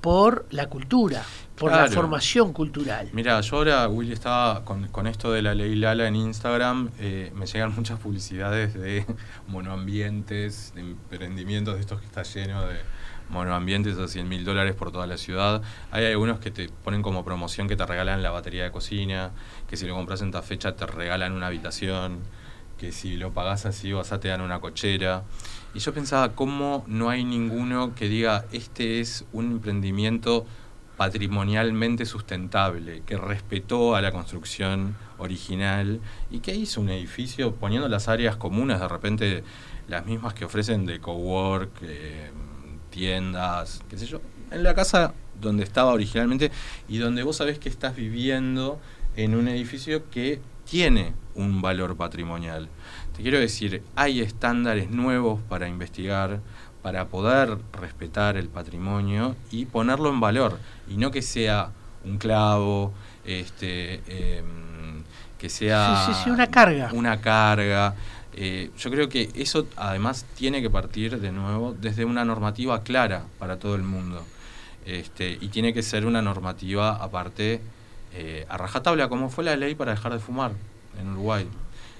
[0.00, 1.24] por la cultura
[1.58, 3.08] por la formación cultural.
[3.12, 7.46] Mira, yo ahora, Willy, estaba con, esto de la ley Lala en Instagram, eh, me
[7.46, 9.04] llegan muchas publicidades de
[9.48, 12.76] monoambientes, de emprendimientos de estos que está lleno de
[13.28, 15.62] monoambientes a 100 mil dólares por toda la ciudad.
[15.90, 19.32] Hay algunos que te ponen como promoción que te regalan la batería de cocina,
[19.68, 22.20] que si lo compras en esta fecha te regalan una habitación,
[22.78, 25.24] que si lo pagas así vas a te dan una cochera.
[25.74, 30.46] Y yo pensaba, ¿cómo no hay ninguno que diga, este es un emprendimiento
[30.98, 38.08] patrimonialmente sustentable, que respetó a la construcción original y que hizo un edificio poniendo las
[38.08, 39.44] áreas comunes, de repente
[39.86, 42.30] las mismas que ofrecen de cowork, eh,
[42.90, 46.50] tiendas, qué sé yo, en la casa donde estaba originalmente
[46.88, 48.80] y donde vos sabés que estás viviendo
[49.14, 52.68] en un edificio que tiene un valor patrimonial.
[53.16, 56.40] Te quiero decir, hay estándares nuevos para investigar,
[56.88, 61.68] para poder respetar el patrimonio y ponerlo en valor y no que sea
[62.02, 62.94] un clavo,
[63.26, 65.02] este, em,
[65.36, 66.88] que sea una carga.
[66.94, 67.94] Una carga.
[68.32, 73.24] Eh, yo creo que eso además tiene que partir de nuevo desde una normativa clara
[73.38, 74.24] para todo el mundo.
[74.86, 77.60] Este, y tiene que ser una normativa aparte
[78.14, 80.52] eh, a rajatabla, como fue la ley para dejar de fumar
[80.98, 81.46] en Uruguay.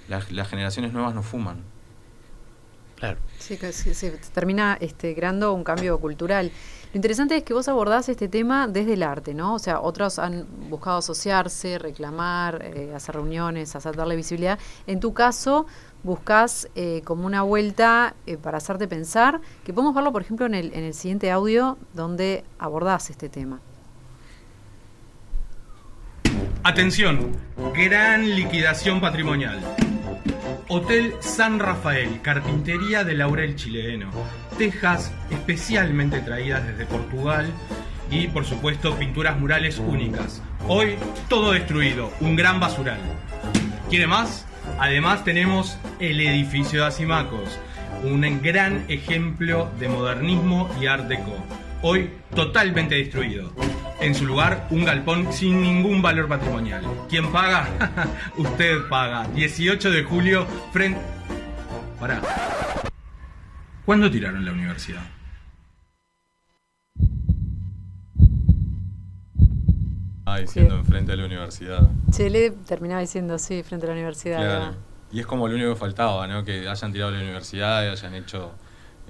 [0.09, 1.63] las generaciones nuevas no fuman.
[2.99, 3.19] Claro.
[3.39, 6.51] Sí, que se, termina este, creando un cambio cultural.
[6.93, 9.55] Lo interesante es que vos abordás este tema desde el arte, ¿no?
[9.55, 14.59] O sea, otros han buscado asociarse, reclamar, eh, hacer reuniones, hacer darle visibilidad.
[14.87, 15.67] En tu caso,
[16.03, 20.55] buscas eh, como una vuelta eh, para hacerte pensar, que podemos verlo, por ejemplo, en
[20.55, 23.61] el, en el siguiente audio donde abordás este tema.
[26.65, 27.37] Atención,
[27.75, 29.61] gran liquidación patrimonial.
[30.71, 34.11] Hotel San Rafael, carpintería de Laurel Chileno.
[34.59, 37.51] Tejas especialmente traídas desde Portugal
[38.11, 40.43] y por supuesto pinturas murales únicas.
[40.67, 40.97] Hoy
[41.31, 43.01] todo destruido, un gran basural.
[43.89, 44.45] ¿Quiere más?
[44.79, 47.59] Además tenemos el edificio de Asimacos,
[48.05, 51.35] un gran ejemplo de modernismo y art deco.
[51.81, 53.55] Hoy totalmente destruido.
[54.01, 56.85] En su lugar, un galpón sin ningún valor patrimonial.
[57.09, 57.69] ¿Quién paga?
[58.37, 59.27] Usted paga.
[59.29, 61.01] 18 de julio, frente...
[61.99, 62.23] Pará.
[63.85, 65.03] ¿Cuándo tiraron la universidad?
[70.27, 71.91] Ah, diciendo enfrente a la universidad.
[72.13, 74.39] Chile terminaba diciendo sí, frente a la universidad.
[74.39, 74.77] Claro.
[75.11, 76.45] Y es como lo único que faltaba, ¿no?
[76.45, 78.53] Que hayan tirado la universidad y hayan hecho,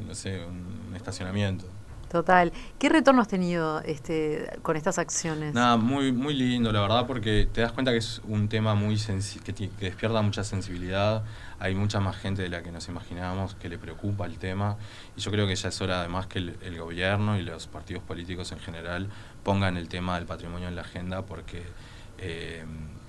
[0.07, 1.67] no sé, un estacionamiento.
[2.09, 2.53] Total.
[2.79, 5.53] ¿Qué retorno has tenido este, con estas acciones?
[5.53, 8.97] Nada, muy, muy lindo, la verdad, porque te das cuenta que es un tema muy
[8.97, 11.23] que, que, despierta mucha sensibilidad.
[11.59, 14.79] Hay mucha más gente de la que nos imaginábamos que le preocupa el tema.
[15.17, 18.53] Y yo creo que ya es hora, además, que el, gobierno y los partidos políticos
[18.53, 19.09] en general
[19.43, 21.63] pongan el tema del patrimonio en la agenda, porque
[22.19, 22.65] eh,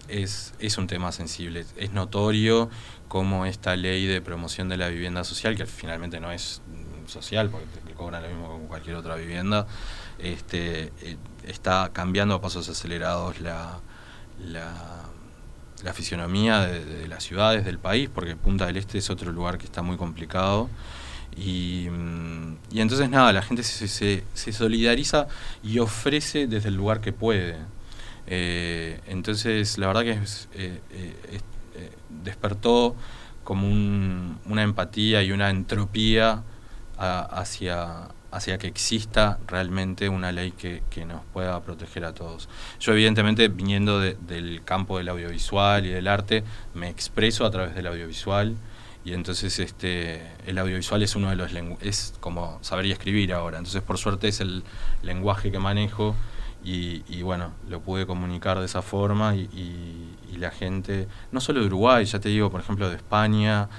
[0.10, 1.66] es, es un tema sensible.
[1.78, 2.70] Es notorio
[3.08, 6.62] cómo esta ley de promoción de la vivienda social, que finalmente no es
[7.08, 9.68] social, porque cobran lo mismo como cualquier otra vivienda,
[10.18, 13.82] este, eh, está cambiando a pasos acelerados la,
[14.40, 19.66] la, fisionomía de, las ciudades del país, porque Punta del Este es otro lugar que
[19.66, 20.70] está muy complicado.
[21.36, 25.28] Y, mm, y entonces nada, la gente se, se, solidariza
[25.62, 27.58] y ofrece desde el lugar que puede.
[28.28, 30.20] Eh, entonces la verdad que
[30.54, 30.80] eh,
[32.24, 32.96] despertó
[33.44, 33.68] como
[34.46, 36.44] una empatía y una entropía
[37.00, 42.50] hacia, hacia que exista realmente una ley que, nos pueda proteger a todos.
[42.80, 47.88] Yo evidentemente, viniendo del campo del audiovisual y del arte, me expreso a través del
[47.88, 48.56] audiovisual
[49.06, 53.58] y entonces este el audiovisual es uno de los es como saber y escribir ahora
[53.58, 54.62] entonces por suerte es el
[55.04, 56.18] lenguaje que manejo
[56.66, 59.48] y, bueno lo pude comunicar de esa forma y,
[60.34, 63.70] y, la gente no solo de Uruguay ya te digo por ejemplo de España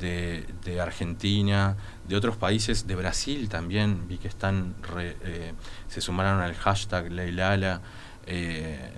[0.00, 1.76] de, de Argentina
[2.10, 5.52] de otros países, de Brasil también, vi que están eh,
[5.88, 7.80] se sumaron al hashtag Leilala.
[8.26, 8.90] Eh,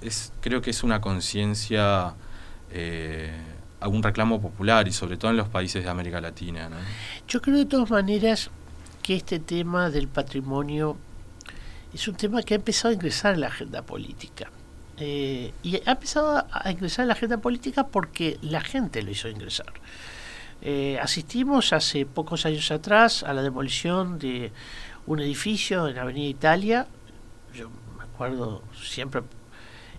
[0.00, 2.14] es, creo que es una conciencia,
[2.70, 3.30] eh,
[3.82, 6.70] un reclamo popular y sobre todo en los países de América Latina.
[7.28, 8.50] Yo creo de todas maneras
[9.02, 10.96] que este tema del patrimonio
[11.92, 14.50] es un tema que ha empezado a ingresar en la agenda política.
[15.00, 19.72] Y ha empezado a ingresar en la agenda política porque la gente lo hizo ingresar.
[20.60, 24.50] Eh, asistimos hace pocos años atrás a la demolición de
[25.06, 26.86] un edificio en Avenida Italia.
[27.54, 29.22] Yo me acuerdo siempre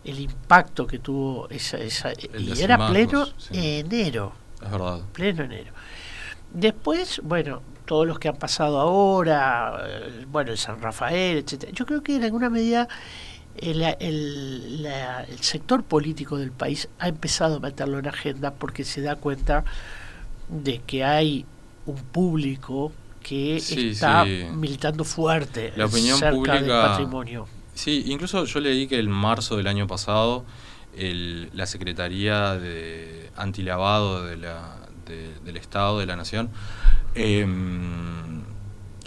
[0.04, 1.78] el impacto que tuvo esa...
[1.78, 4.34] esa y era pleno enero.
[4.62, 5.02] Es verdad.
[5.14, 5.72] Pleno enero.
[6.52, 11.72] Después, bueno, todos los que han pasado ahora, eh, bueno, el San Rafael, etcétera.
[11.74, 12.88] Yo creo que en alguna medida
[13.62, 19.02] el, el, el, sector político del país ha empezado a meterlo en agenda porque se
[19.02, 19.64] da cuenta
[20.48, 21.46] de que hay
[21.86, 22.92] un público
[23.22, 27.48] que está militando fuerte la opinión cerca pública, del patrimonio.
[27.74, 30.46] Sí, incluso yo leí que el marzo del año pasado
[30.98, 34.78] el, la Secretaría de Antilavado de la,
[35.44, 36.50] del Estado, de la Nación,
[37.16, 38.44] em,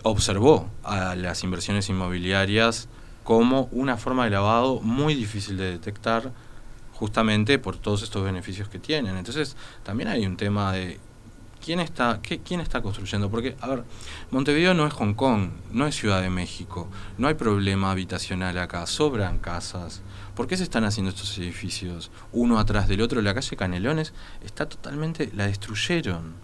[0.03, 2.89] observó a las inversiones inmobiliarias
[3.25, 6.33] como una forma de lavado muy difícil de detectar
[6.93, 9.17] justamente por todos estos beneficios que tienen.
[9.17, 11.01] Entonces, también hay un tema de
[11.65, 13.31] ¿Quién está, qué, ¿Quién está construyendo?
[13.31, 13.85] Porque, a ver,
[14.33, 18.85] Montevideo no es Hong Kong, no es Ciudad de México, no hay problema habitacional acá,
[18.87, 20.03] sobran casas.
[20.35, 23.23] ¿Por qué se están haciendo estos edificios uno atrás del otro?
[23.23, 26.35] La calle Canelones está totalmente, la destruyeron.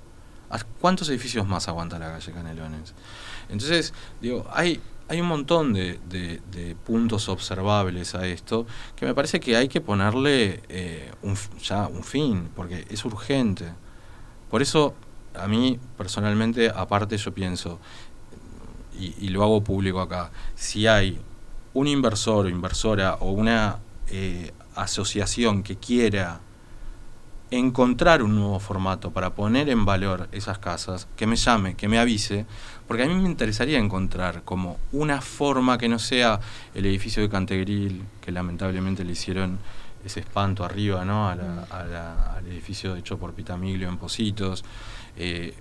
[0.80, 2.94] ¿Cuántos edificios más aguanta la calle Canelones?
[3.48, 9.40] Entonces, digo, hay, hay un montón de, de, puntos observables a esto que me parece
[9.40, 13.72] que hay que ponerle eh, un, ya un fin, porque es urgente.
[14.50, 14.94] Por eso
[15.34, 17.78] a mí personalmente, aparte yo pienso,
[18.98, 21.20] y, lo hago público acá, si hay
[21.72, 23.78] un inversor o inversora o una
[24.08, 26.40] eh, asociación que quiera
[27.50, 31.98] encontrar un nuevo formato para poner en valor esas casas, que me llame, que me
[31.98, 32.44] avise,
[32.88, 36.40] porque a mí me interesaría encontrar como una forma que no sea
[36.74, 39.58] el edificio de Cantegril, que lamentablemente le hicieron
[40.04, 41.28] ese espanto arriba, ¿no?
[41.28, 44.64] al edificio hecho por Pitamiglio en Positos.
[45.16, 45.54] Eh,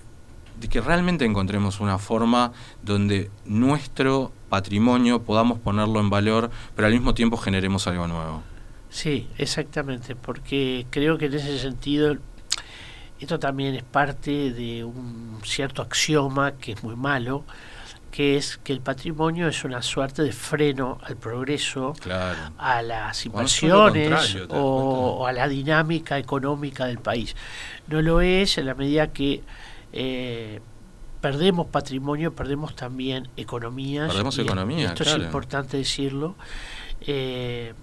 [0.60, 2.52] de que realmente encontremos una forma
[2.82, 8.42] donde nuestro patrimonio podamos ponerlo en valor, pero al mismo tiempo generemos algo nuevo.
[8.90, 12.18] Sí, exactamente, porque creo que en ese sentido
[13.20, 17.44] esto también es parte de un cierto axioma que es muy malo,
[18.12, 21.94] que es que el patrimonio es una suerte de freno al progreso,
[22.58, 27.36] a las inversiones o, a la dinámica económica del país.
[27.88, 29.44] No lo es en la medida que
[29.94, 30.62] eh,
[31.22, 34.08] perdemos patrimonio, perdemos también economías.
[34.08, 36.36] Perdemos economía, Esto es importante decirlo.
[37.02, 37.74] Eh,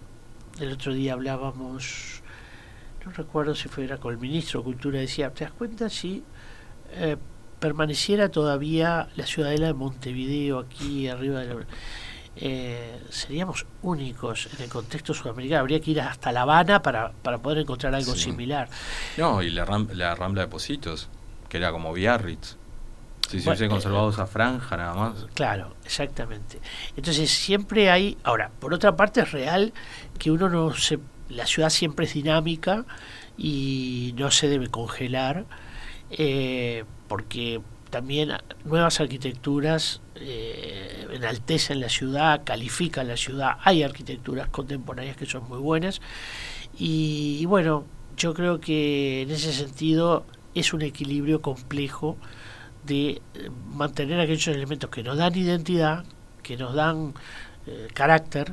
[0.61, 2.23] el otro día hablábamos,
[3.05, 6.23] no recuerdo si fuera con el ministro de Cultura, decía, ¿te das cuenta si
[6.93, 7.17] eh,
[7.61, 11.67] permaneciera todavía la ciudadela de Montevideo aquí arriba de la...
[12.37, 15.61] Eh, seríamos únicos en el contexto sudamericano.
[15.61, 18.69] Habría que ir hasta La Habana para, para poder encontrar algo similar.
[19.17, 21.09] No, y la, la Rambla de Positos,
[21.49, 22.57] que era como Biarritz.
[23.29, 25.27] Si se hubiese conservado esa franja nada más.
[25.35, 26.61] Claro, exactamente.
[26.97, 29.73] Entonces siempre hay, ahora, por otra parte es real
[30.19, 30.99] que uno no se,
[31.29, 32.85] la ciudad siempre es dinámica
[33.37, 35.47] y no se debe congelar,
[36.11, 37.61] eh, porque
[37.91, 38.33] también
[38.65, 45.59] nuevas arquitecturas eh, enaltecen la ciudad, califican la ciudad, hay arquitecturas contemporáneas que son muy
[45.59, 46.01] buenas
[46.77, 47.85] y bueno,
[48.17, 52.17] yo creo que en ese sentido es un equilibrio complejo
[52.85, 56.05] de eh, mantener aquellos elementos que nos dan identidad,
[56.43, 57.15] que nos dan
[57.95, 58.53] carácter,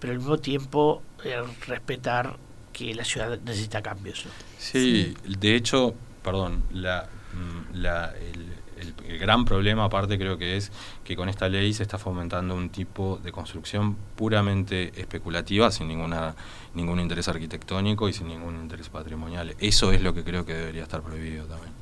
[0.00, 2.36] pero al mismo tiempo eh, respetar
[2.72, 4.26] que la ciudad necesita cambios.
[4.58, 10.72] Sí, de hecho, perdón, la, mm, la, el, gran problema aparte creo que es
[11.04, 16.34] que con esta ley se está fomentando un tipo de construcción puramente especulativa, sin ninguna
[16.74, 19.54] ningún interés arquitectónico y sin ningún interés patrimonial.
[19.58, 21.79] Eso es lo que creo que debería estar prohibido también.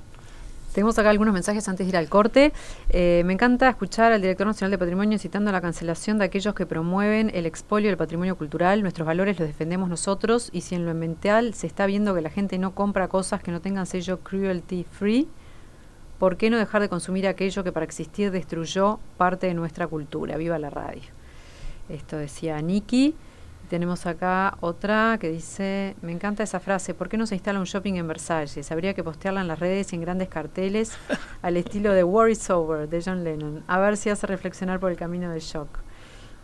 [0.72, 2.52] Tenemos acá algunos mensajes antes de ir al corte.
[2.90, 6.66] Eh, me encanta escuchar al director nacional de patrimonio citando la cancelación de aquellos que
[6.66, 8.82] promueven el expolio del patrimonio cultural.
[8.82, 12.30] Nuestros valores los defendemos nosotros y si en lo ambiental se está viendo que la
[12.30, 15.28] gente no compra cosas que no tengan sello cruelty free,
[16.18, 20.36] ¿por qué no dejar de consumir aquello que para existir destruyó parte de nuestra cultura?
[20.36, 21.02] Viva la radio.
[21.88, 23.14] Esto decía Nikki.
[23.68, 27.66] Tenemos acá otra que dice, me encanta esa frase, ¿por qué no se instala un
[27.66, 28.72] shopping en Versalles?
[28.72, 30.92] Habría que postearla en las redes y en grandes carteles
[31.42, 33.62] al estilo de War is Over de John Lennon.
[33.66, 35.68] A ver si hace reflexionar por el camino del shock.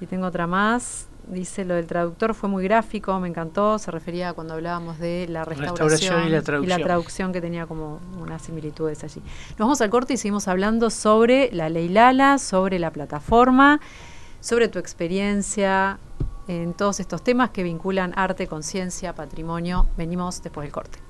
[0.02, 4.30] Y tengo otra más, dice lo del traductor fue muy gráfico, me encantó, se refería
[4.30, 6.64] a cuando hablábamos de la restauración, y, la traducción.
[6.64, 9.22] y la traducción que tenía como unas similitudes allí.
[9.50, 13.80] Nos vamos al corte y seguimos hablando sobre la ley Lala, sobre la plataforma,
[14.40, 15.98] sobre tu experiencia
[16.48, 19.86] en todos estos temas que vinculan arte, conciencia, patrimonio.
[19.96, 21.03] Venimos después del corte.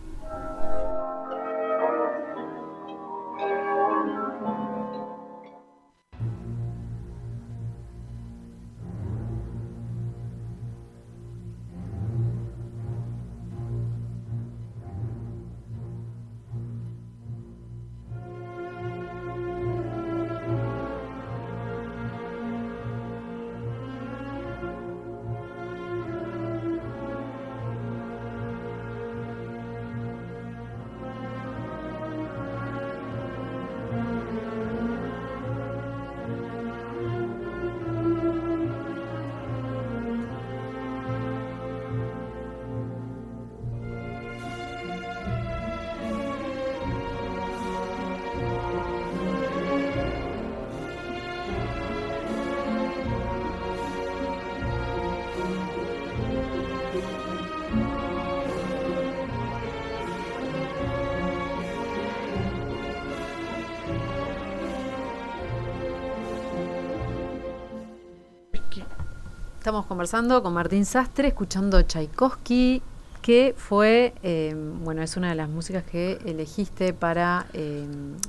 [69.82, 72.80] Conversando con Martín Sastre, escuchando Tchaikovsky,
[73.20, 77.84] que fue, eh, bueno, es una de las músicas que elegiste para, eh,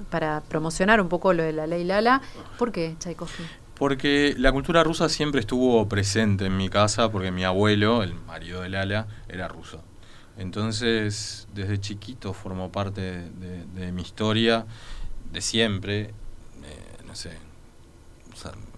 [0.10, 2.24] para promocionar un poco lo de la ley Lala.
[2.58, 3.44] ¿Por qué Tchaikovsky?
[3.76, 8.62] Porque la cultura rusa siempre estuvo presente en mi casa, porque mi abuelo, el marido
[8.62, 9.84] de Lala, era ruso.
[10.38, 14.66] Entonces, desde chiquito formó parte de, mi historia,
[15.32, 17.32] de siempre, eh, no sé,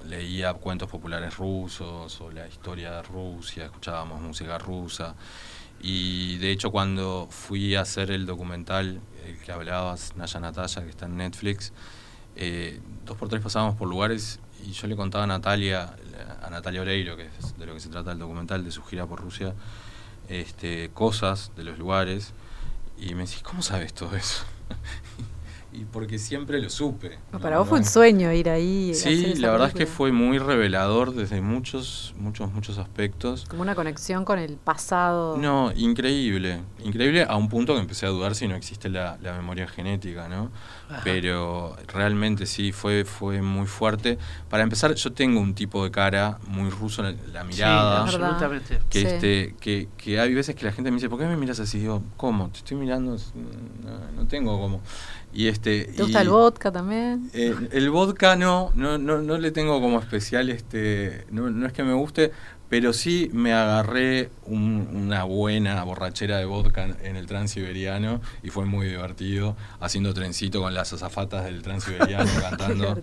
[0.08, 5.16] leía cuentos populares rusos o la historia de Rusia, escuchábamos música rusa
[5.82, 10.89] Y de hecho cuando fui a hacer el documental, el que hablabas, Naya Natalia, que
[10.89, 11.74] está en Netflix,
[12.36, 15.95] eh, dos por tres pasábamos por lugares y yo le contaba a Natalia,
[16.41, 19.05] a Natalia Oreiro, que es de lo que se trata el documental, de su gira
[19.05, 19.53] por Rusia,
[20.30, 22.34] este, cosas de los lugares,
[22.97, 24.43] y me decís, ¿cómo sabes todo eso?
[25.78, 27.19] y porque siempre lo supe.
[27.39, 28.93] Para vos fue un sueño ir ahí.
[28.95, 33.45] Sí, la verdad es que fue muy revelador desde muchos, muchos, muchos aspectos.
[33.47, 35.38] Como una conexión con el pasado.
[35.38, 36.61] No, increíble.
[36.84, 40.51] Increíble a un punto que empecé a dudar si no existe la, memoria genética, ¿no?
[41.03, 44.17] Pero realmente sí, fue, fue muy fuerte.
[44.49, 48.01] Para empezar, yo tengo un tipo de cara muy ruso en la mirada.
[48.01, 48.80] absolutamente.
[48.89, 51.59] Que, este, que, que hay veces que la gente me dice, ¿por qué me miras
[51.59, 51.80] así?
[51.80, 52.49] Digo, ¿cómo?
[52.49, 53.15] Te estoy mirando,
[54.15, 54.82] no tengo como...
[55.38, 57.30] Y este, ¿Te gusta el vodka también?
[57.32, 61.74] Eh, el vodka no, no, no, no le tengo como especial, este, no, no es
[61.74, 62.32] que me guste,
[62.70, 68.88] pero sí me agarré una buena borrachera de vodka en el transiberiano y fue muy
[68.88, 73.01] divertido, haciendo trencito con las azafatas del transiberiano cantando.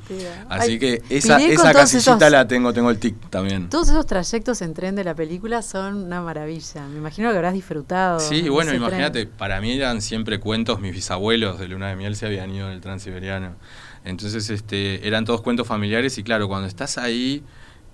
[0.48, 3.68] Así que esa, esa casillita la tengo, tengo el tic también.
[3.70, 6.86] Todos esos trayectos en tren de la película son una maravilla.
[6.88, 8.20] Me imagino que habrás disfrutado.
[8.20, 12.26] Sí, bueno, imagínate, para mí eran siempre cuentos, mis bisabuelos de luna de miel se
[12.26, 13.56] habían ido en el transiberiano.
[14.04, 17.42] Entonces, este, eran todos cuentos familiares y claro, cuando estás ahí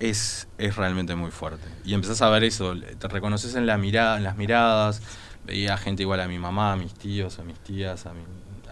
[0.01, 1.67] es, es realmente muy fuerte.
[1.85, 5.01] Y empezás a ver eso, te reconoces en la mirada, en las miradas,
[5.45, 8.21] veía gente igual a mi mamá, a mis tíos, a mis tías, a mi,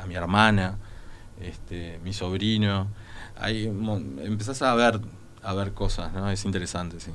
[0.01, 0.77] a mi hermana,
[1.39, 2.87] este, mi sobrino.
[3.37, 4.99] Ahí empezás a ver,
[5.43, 6.29] a ver cosas, ¿no?
[6.31, 7.11] Es interesante, sí.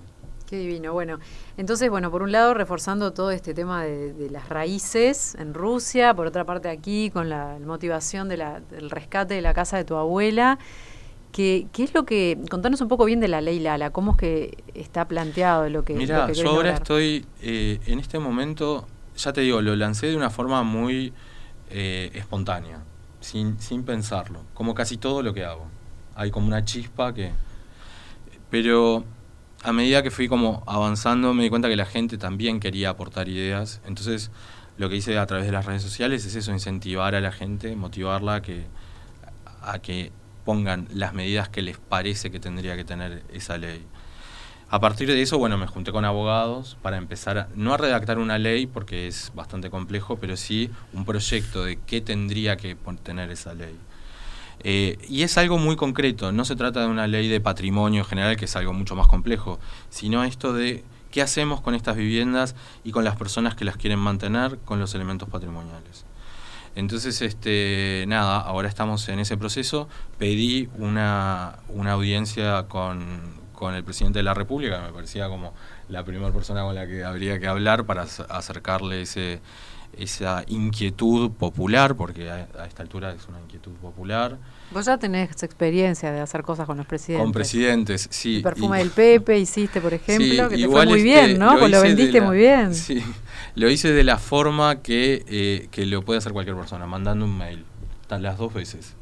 [0.47, 0.93] Qué divino.
[0.93, 1.19] Bueno,
[1.57, 6.29] entonces, bueno, por un lado reforzando todo este tema de, las raíces en Rusia, por
[6.29, 8.37] otra parte aquí con la motivación de
[8.71, 10.59] del rescate de la casa de tu abuela.
[11.35, 12.39] ¿Qué, ¿Qué, es lo que.?
[12.49, 15.95] Contanos un poco bien de la ley Lala, ¿cómo es que está planteado lo que.
[15.95, 17.27] Mira, yo ahora estoy.
[17.43, 21.13] Eh, en este momento, ya te digo, lo lancé de una forma muy
[21.71, 22.85] eh, espontánea,
[23.19, 25.67] sin, sin pensarlo, como casi todo lo que hago.
[26.15, 27.33] Hay como una chispa que.
[28.49, 29.05] Pero
[29.65, 33.29] a medida que fui como avanzando, me di cuenta que la gente también quería aportar
[33.29, 33.81] ideas.
[33.85, 34.31] Entonces,
[34.79, 37.75] lo que hice a través de las redes sociales es eso, incentivar a la gente,
[37.75, 38.67] motivarla que,
[39.63, 40.13] a que
[40.45, 43.85] pongan las medidas que les parece que tendría que tener esa ley.
[44.71, 48.39] A partir de eso, bueno, me junté con abogados para empezar, no a redactar una
[48.39, 53.55] ley, porque es bastante complejo, pero sí un proyecto de qué tendría que tener esa
[53.55, 53.77] ley.
[54.61, 58.37] Eh, y es algo muy concreto, no se trata de una ley de patrimonio general,
[58.37, 62.91] que es algo mucho más complejo, sino esto de qué hacemos con estas viviendas y
[62.91, 66.05] con las personas que las quieren mantener con los elementos patrimoniales.
[66.77, 69.89] Entonces, este, nada, ahora estamos en ese proceso.
[70.19, 75.55] Pedí una, una audiencia con, con el presidente de la República, me parecía como
[75.89, 79.41] la primera persona con la que habría que hablar para acercarle ese,
[79.99, 84.39] esa inquietud popular, porque a, esta altura es una inquietud popular.
[84.71, 87.25] Vos ya tenés experiencia de hacer cosas con los presidentes.
[87.25, 88.37] Con presidentes, sí.
[88.37, 91.57] El perfume del Pepe hiciste, por ejemplo, que te fue muy bien, ¿no?
[91.57, 92.75] Lo, lo vendiste muy bien.
[92.85, 93.03] Sí,
[93.55, 97.39] lo hice de la forma que, eh, que lo puede hacer cualquier persona, mandando un
[97.39, 97.65] mail,
[98.11, 98.95] las dos veces.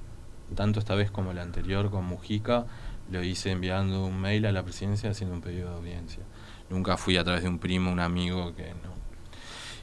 [0.54, 2.66] Tanto esta vez como la anterior con Mujica,
[3.10, 6.22] lo hice enviando un mail a la presidencia haciendo un pedido de audiencia.
[6.70, 9.01] Nunca fui a través de un primo, un amigo que no.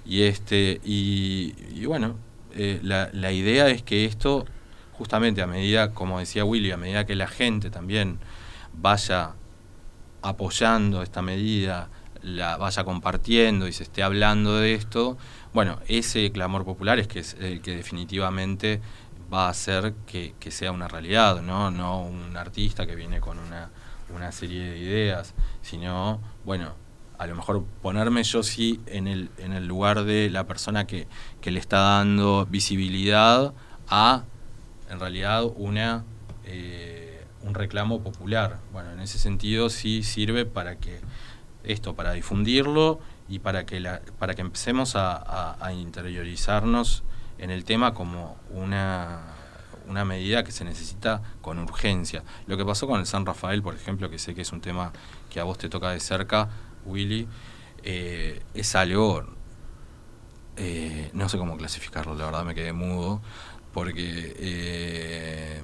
[0.06, 2.16] Y este, y, bueno,
[2.56, 4.46] eh, la, la idea es que esto,
[4.94, 8.20] justamente a medida, como decía Willy, a medida que la gente también
[8.74, 9.34] vaya
[10.22, 11.90] apoyando esta medida,
[12.22, 15.18] la vaya compartiendo y se esté hablando de esto,
[15.54, 18.82] bueno, ese clamor popular es que es el que definitivamente
[19.32, 21.72] va a hacer que, sea una realidad, ¿no?
[21.72, 23.70] No un artista que viene con una,
[24.14, 26.74] una serie de ideas, sino, bueno,
[27.20, 31.08] a lo mejor ponerme yo sí en el, en el lugar de la persona que,
[31.42, 33.54] que le está dando visibilidad
[33.88, 34.24] a,
[34.90, 36.04] en realidad, una...
[36.46, 37.10] Eh,
[37.44, 38.60] un reclamo popular.
[38.72, 41.00] Bueno, en ese sentido sí sirve para que
[41.64, 47.04] esto, para difundirlo y para que, la, para que empecemos a, interiorizarnos
[47.38, 49.22] en el tema como una,
[49.88, 52.24] una medida que se necesita con urgencia.
[52.48, 54.92] Lo que pasó con el San Rafael, por ejemplo, que sé que es un tema
[55.30, 56.50] que a vos te toca de cerca,
[56.86, 57.28] Willy,
[57.84, 59.24] eh, es algo,
[60.58, 63.22] eh, no sé cómo clasificarlo, la verdad me quedé mudo,
[63.74, 65.62] porque eh,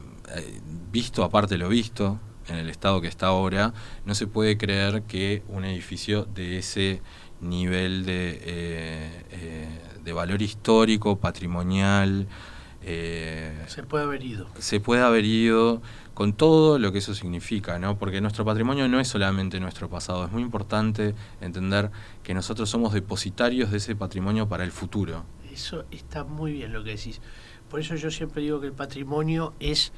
[0.91, 3.73] visto aparte lo visto, en el estado que está ahora,
[4.05, 7.01] no se puede creer que un edificio de ese
[7.41, 12.27] nivel de, eh, eh, de valor histórico, patrimonial,
[12.87, 14.47] eh, se puede haber ido.
[14.59, 15.81] Se puede haber ido
[16.13, 17.97] con todo lo que eso significa, ¿no?
[17.97, 21.89] Porque nuestro patrimonio no es solamente nuestro pasado, es muy importante entender
[22.21, 25.25] que nosotros somos depositarios de ese patrimonio para el futuro.
[25.51, 27.21] Eso está muy bien lo que decís.
[27.71, 29.91] Por eso yo siempre digo que el patrimonio es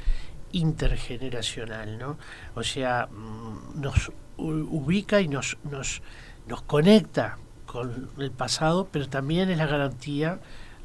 [0.53, 2.17] intergeneracional, ¿no?
[2.55, 6.01] O sea, mm, nos ubica y nos, nos,
[6.47, 10.39] nos conecta con el pasado, pero también es la garantía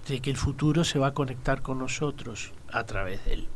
[0.09, 3.49] de que el futuro se va a conectar con nosotros a través de él.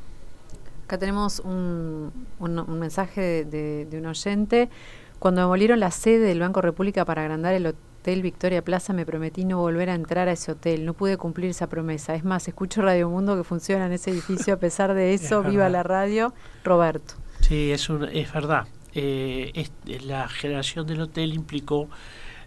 [0.85, 4.71] Acá tenemos un, un, mensaje de, de, un oyente.
[5.19, 9.45] Cuando demolieron la sede del Banco República para agrandar el Hotel Victoria Plaza, me prometí
[9.45, 10.85] no volver a entrar a ese hotel.
[10.85, 12.15] No pude cumplir esa promesa.
[12.15, 14.55] Es más, escucho Radio Mundo que funciona en ese edificio.
[14.55, 16.33] A pesar de eso, viva la radio.
[16.63, 17.15] Roberto.
[17.41, 18.69] Sí, es, un, es verdad.
[18.95, 19.69] Eh,
[20.05, 21.89] la generación del hotel implicó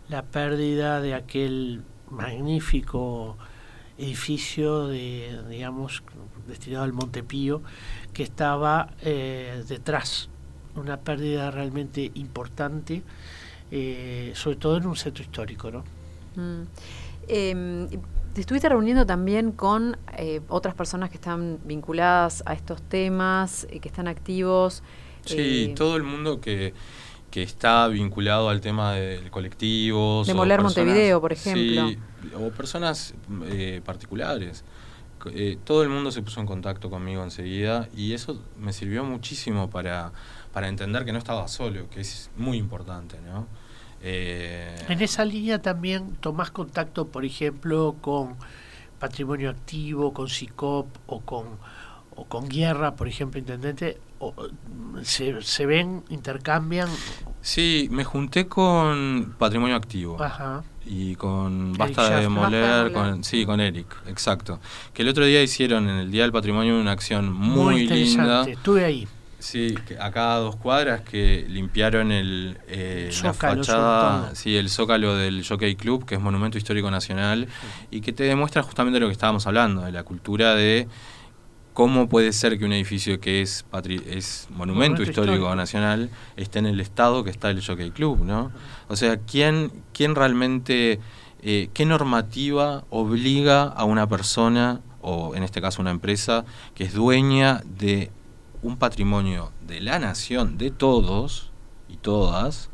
[0.07, 3.37] la pérdida de aquel magnífico
[3.99, 6.03] edificio de, digamos,
[6.47, 7.61] destinado al Montepío,
[8.13, 10.29] que estaba eh, detrás.
[10.75, 13.03] Una pérdida realmente importante,
[13.71, 15.83] eh, sobre todo en un centro histórico, ¿no?
[16.35, 16.63] Mm.
[17.27, 17.87] Em,
[18.33, 23.87] te estuviste reuniendo también con eh, otras personas que están vinculadas a estos temas, que
[23.87, 24.83] están activos.
[25.25, 26.73] Sí, todo el mundo que
[27.31, 30.23] que está vinculado al tema del colectivo.
[30.25, 31.89] Demoler Montevideo, por ejemplo.
[31.89, 31.97] Sí,
[32.35, 33.13] o personas
[33.45, 34.63] eh, particulares.
[35.33, 39.69] Eh, todo el mundo se puso en contacto conmigo enseguida y eso me sirvió muchísimo
[39.69, 40.13] para,
[40.53, 43.45] para entender que no estaba solo, que es muy importante, ¿no?
[44.01, 48.37] Eh, en esa línea también tomás contacto, por ejemplo, con
[48.97, 51.45] Patrimonio Activo, con SICOP o con,
[52.19, 53.97] o con Guerra, por ejemplo, Intendente,
[55.03, 56.89] se, se ven, intercambian.
[57.41, 60.17] Sí, me junté con Patrimonio Activo.
[60.85, 64.59] Y con Basta de Demoler, con, sí, con Eric, exacto.
[64.93, 68.43] Que el otro día hicieron en el Día del Patrimonio una acción muy, linda.
[68.47, 69.07] Estuve ahí.
[69.37, 75.47] Sí, a cada dos cuadras que limpiaron el, eh, la fachada, sí, el zócalo del
[75.47, 77.47] Jockey Club, que es Monumento Histórico Nacional,
[77.89, 80.89] y que te demuestra justamente lo que estábamos hablando, de la cultura de
[81.79, 83.63] ¿Cómo puede ser que un edificio que es,
[84.05, 88.25] es monumento, histórico, nacional esté en el estado que está el Jockey Club?
[88.25, 88.51] ¿no?
[88.89, 90.99] O sea, ¿quién, quién realmente,
[91.41, 96.43] eh, qué normativa obliga a una persona, o en este caso una empresa,
[96.75, 98.11] que es dueña de
[98.61, 101.49] un patrimonio de la nación, de todos
[101.87, 102.69] y todas,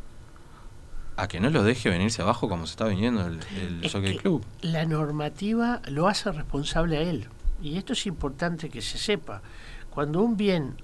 [1.16, 3.39] a que no lo deje venirse abajo como se está viniendo el,
[3.84, 4.43] el Jockey Club?
[4.62, 7.28] La normativa lo hace responsable a él
[7.66, 9.41] y esto es importante que se sepa,
[9.89, 10.76] cuando un bien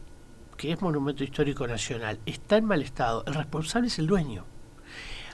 [0.57, 4.45] que es monumento histórico nacional está en mal estado, el responsable es el dueño.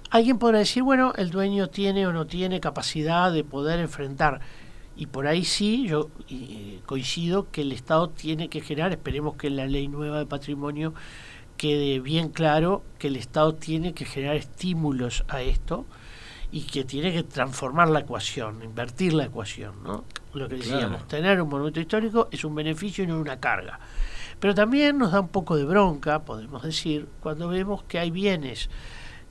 [0.10, 4.42] Alguien podrá decir, bueno, el dueño tiene o no tiene capacidad de poder enfrentar.
[4.96, 6.10] Y por ahí sí, yo
[6.86, 10.94] coincido que el Estado tiene que generar, esperemos que la ley nueva de patrimonio
[11.56, 15.86] quede bien claro que el Estado tiene que generar estímulos a esto
[16.52, 20.04] y que tiene que transformar la ecuación, invertir la ecuación, ¿no?
[20.38, 23.80] Lo que decíamos, tener un monumento histórico es un beneficio y no una carga.
[24.40, 28.70] Pero también nos da un poco de bronca, podemos decir, cuando vemos que hay bienes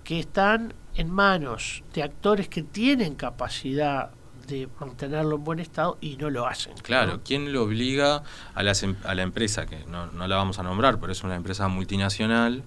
[0.02, 4.10] que están en manos de actores que tienen capacidad
[4.46, 6.74] de mantenerlo en buen estado y no lo hacen.
[6.82, 8.22] Claro, ¿quién lo obliga
[8.54, 11.34] a, em, a la empresa, que no, no, la vamos a nombrar, pero es una
[11.34, 12.62] empresa multinacional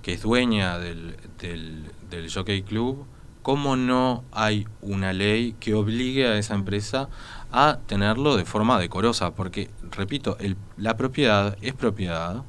[0.00, 3.06] que es dueña del, del, del Jockey Club,
[3.42, 7.08] ¿cómo no hay una ley que obligue a esa empresa
[7.50, 9.34] a tenerlo de forma decorosa?
[9.34, 12.44] Porque, repito, el, la propiedad es propiedad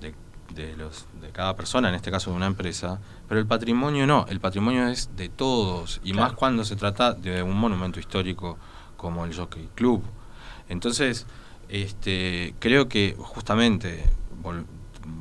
[0.00, 0.14] de,
[0.54, 4.26] de, los, de cada persona, en este caso de una empresa, pero el patrimonio no,
[4.28, 8.58] el patrimonio es de todos, y más cuando se trata de un monumento histórico
[8.96, 10.02] como el Jockey Club.
[10.68, 11.26] Entonces,
[11.68, 14.04] este, creo que justamente,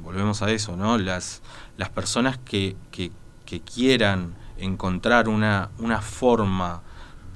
[0.03, 0.97] volvemos a eso, ¿no?
[0.97, 1.41] Las,
[1.77, 3.11] las personas que, que,
[3.45, 6.81] que quieran encontrar una, una forma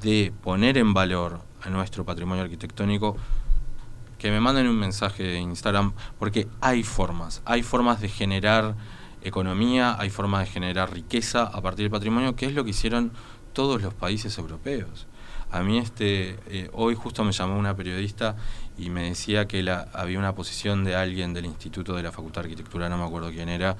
[0.01, 3.17] de poner en valor a nuestro patrimonio arquitectónico,
[4.17, 8.76] que me manden un mensaje de Instagram, porque hay formas, hay formas de generar
[9.24, 13.11] economía, hay formas de generar riqueza a partir del patrimonio, que es lo que hicieron
[13.53, 15.07] todos los países europeos.
[15.51, 18.38] A mí este eh, hoy justo me llamó una periodista
[18.78, 22.41] y me decía que la, había una posición de alguien del Instituto de la Facultad
[22.41, 23.76] de Arquitectura, no me acuerdo quién era,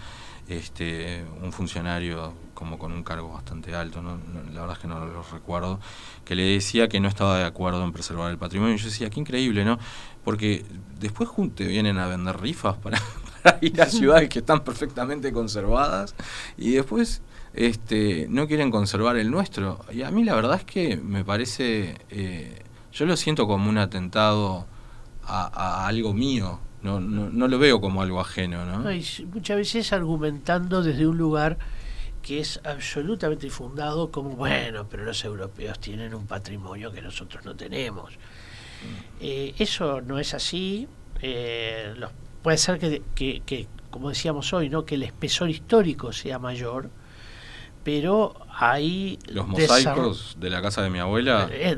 [0.58, 5.24] este, un funcionario como con un cargo bastante alto, la verdad es que no lo
[5.24, 5.80] recuerdo,
[6.26, 8.76] que le decía que no estaba de acuerdo en preservar el patrimonio.
[8.76, 9.80] Yo decía, qué increíble, ¿no?
[10.24, 10.64] Porque
[11.00, 13.00] después te vienen a vender rifas para,
[13.62, 16.14] ir a ciudades que están perfectamente conservadas
[16.58, 17.22] y después
[17.54, 19.84] este, no quieren conservar el nuestro.
[19.92, 23.78] Y a mí la verdad es que me parece, eh, yo lo siento como un
[23.78, 24.68] atentado
[25.26, 26.60] a, algo mío.
[26.84, 28.66] No, no, no, lo veo como algo ajeno.
[28.66, 28.90] ¿no?
[29.34, 31.58] muchas veces argumentando desde un lugar
[32.22, 37.56] que es absolutamente infundado como, bueno, pero los europeos tienen un patrimonio que nosotros no
[37.56, 38.14] tenemos.
[38.14, 39.16] Mm.
[39.22, 40.88] Eh, eso no es así.
[41.22, 42.12] Eh, los,
[42.42, 46.90] puede ser que, que, que, como decíamos hoy, no que el espesor histórico sea mayor,
[47.84, 51.78] pero ahí los mosaicos de la casa de mi abuela eh,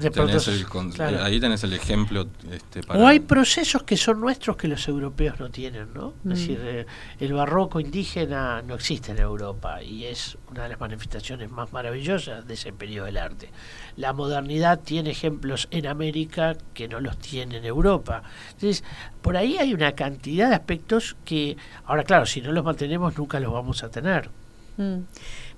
[1.22, 5.50] ahí tenés el ejemplo este, o hay procesos que son nuestros que los europeos no
[5.50, 6.30] tienen no es mm.
[6.30, 6.86] decir eh,
[7.20, 12.48] el barroco indígena no existe en Europa y es una de las manifestaciones más maravillosas
[12.48, 13.50] de ese periodo del arte.
[13.98, 18.24] La modernidad tiene ejemplos en América que no los tiene en Europa.
[18.52, 18.84] Entonces
[19.22, 23.40] por ahí hay una cantidad de aspectos que ahora claro si no los mantenemos nunca
[23.40, 24.30] los vamos a tener.
[24.78, 25.02] Mm.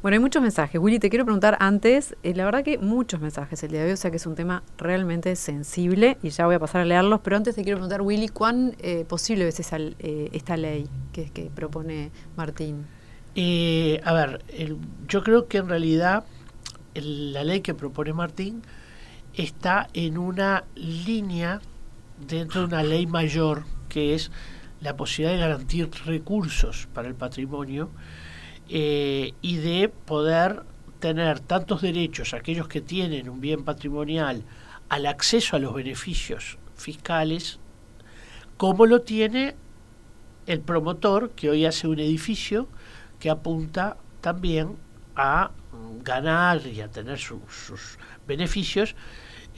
[0.06, 0.80] Bueno, hay muchos mensajes.
[0.80, 3.94] Willy, te quiero preguntar antes, eh, la verdad que muchos mensajes el día de hoy,
[3.94, 7.22] o sea que es un tema realmente sensible y ya voy a pasar a leerlos,
[7.24, 11.32] pero antes te quiero preguntar, Willy, ¿cuán eh, posible es esa, eh, esta ley que,
[11.32, 12.86] que propone Martín?
[14.04, 14.46] a ver,
[15.08, 16.24] yo creo que en realidad
[16.94, 18.62] la ley que propone Martín
[19.34, 21.62] está en una línea
[22.28, 24.30] dentro de una ley mayor que es
[24.82, 27.90] la posibilidad de garantir recursos para el patrimonio
[28.70, 30.64] eh, y de poder
[31.00, 34.44] tener tantos derechos aquellos que tienen un bien patrimonial
[34.90, 37.60] al acceso a los beneficios fiscales
[38.58, 39.56] como lo tiene
[40.48, 42.68] el promotor que hoy hace un edificio
[43.20, 44.78] que apunta también
[45.16, 45.52] a
[46.04, 47.98] ganar y a tener sus
[48.28, 48.96] beneficios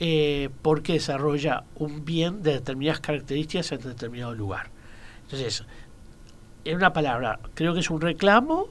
[0.00, 4.70] eh, porque desarrolla un bien de determinadas características en determinado lugar.
[5.22, 5.64] Entonces,
[6.64, 8.68] en una palabra, creo que es un reclamo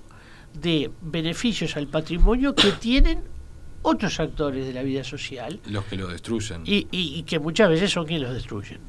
[0.54, 3.22] de beneficios al patrimonio que tienen
[3.82, 5.60] otros actores de la vida social.
[5.66, 6.64] Los que lo destruyen.
[6.66, 8.80] Y, que muchas veces son quienes los destruyen.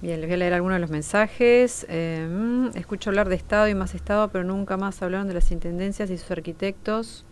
[0.00, 1.86] Bien, les voy a leer algunos de los mensajes.
[1.88, 5.50] Eh, mm, escucho hablar de Estado y más Estado, pero nunca más hablaron de las
[5.52, 7.24] intendencias y sus arquitectos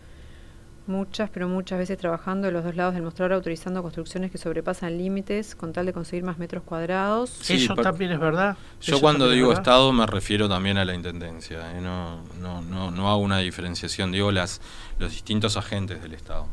[0.87, 4.97] muchas, pero muchas veces trabajando de los dos lados del mostrador, autorizando construcciones que sobrepasan
[4.97, 7.49] límites con tal de conseguir más metros cuadrados.
[7.49, 8.57] Eso también es verdad.
[8.81, 11.81] Yo cuando digo Estado me refiero también a la Intendencia, ¿eh?
[11.81, 14.61] no, no, no, no hago una diferenciación, digo las,
[14.99, 16.47] los distintos agentes del Estado.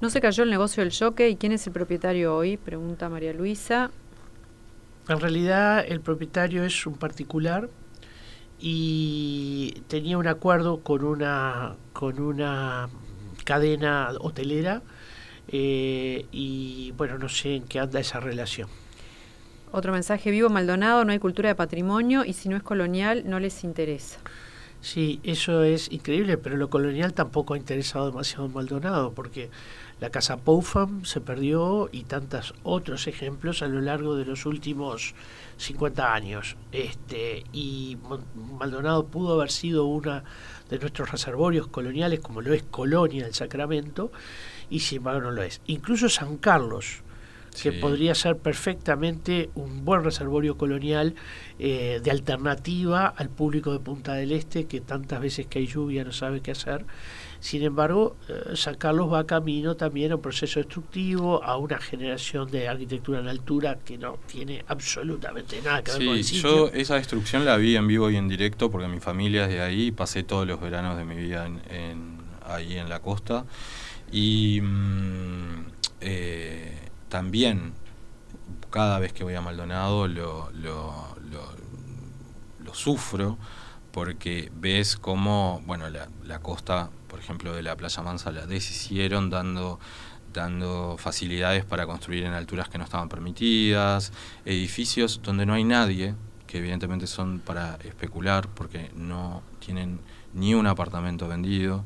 [0.00, 2.58] ¿No se cayó el negocio del choque y quién es el propietario hoy?
[2.58, 3.90] Pregunta María Luisa.
[5.08, 7.70] En realidad el propietario es un particular
[8.58, 12.88] y tenía un acuerdo con una con una
[13.46, 14.82] cadena hotelera
[15.48, 18.68] eh, y bueno, no sé en qué anda esa relación.
[19.72, 23.40] Otro mensaje vivo, Maldonado, no hay cultura de patrimonio y si no es colonial no
[23.40, 24.18] les interesa.
[24.80, 29.50] Sí, eso es increíble, pero lo colonial tampoco ha interesado demasiado en Maldonado, porque
[29.98, 35.14] la casa Poufam se perdió y tantos otros ejemplos a lo largo de los últimos
[35.56, 36.56] 50 años.
[36.72, 37.96] Este, y
[38.58, 40.22] Maldonado pudo haber sido una
[40.70, 44.10] de nuestros reservorios coloniales, como lo es Colonia del Sacramento,
[44.70, 45.60] y sin embargo no lo es.
[45.66, 47.02] Incluso San Carlos,
[47.62, 51.14] que podría ser perfectamente un buen reservorio colonial
[51.58, 56.04] eh, de alternativa al público de Punta del Este, que tantas veces que hay lluvia
[56.04, 56.84] no sabe qué hacer.
[57.40, 62.50] Sin embargo, eh, San Carlos va camino también a un proceso destructivo, a una generación
[62.50, 66.68] de arquitectura en altura que no tiene absolutamente nada que ver con el sitio.
[66.68, 69.60] Yo esa destrucción la vi en vivo y en directo porque mi familia es de
[69.60, 73.44] ahí, pasé todos los veranos de mi vida en, ahí en la costa.
[74.10, 75.66] Y mm,
[76.00, 76.78] eh,
[77.08, 77.72] también
[78.70, 83.38] cada vez que voy a Maldonado lo, lo, lo, sufro
[83.96, 89.30] porque ves cómo, bueno, la, la, costa, por ejemplo, de la Playa Mansa la deshicieron
[89.30, 89.80] dando
[90.34, 94.12] dando facilidades para construir en alturas que no estaban permitidas,
[94.44, 96.14] edificios donde no hay nadie,
[96.46, 99.98] que evidentemente son para especular porque no tienen
[100.34, 101.82] ni un apartamento vendido.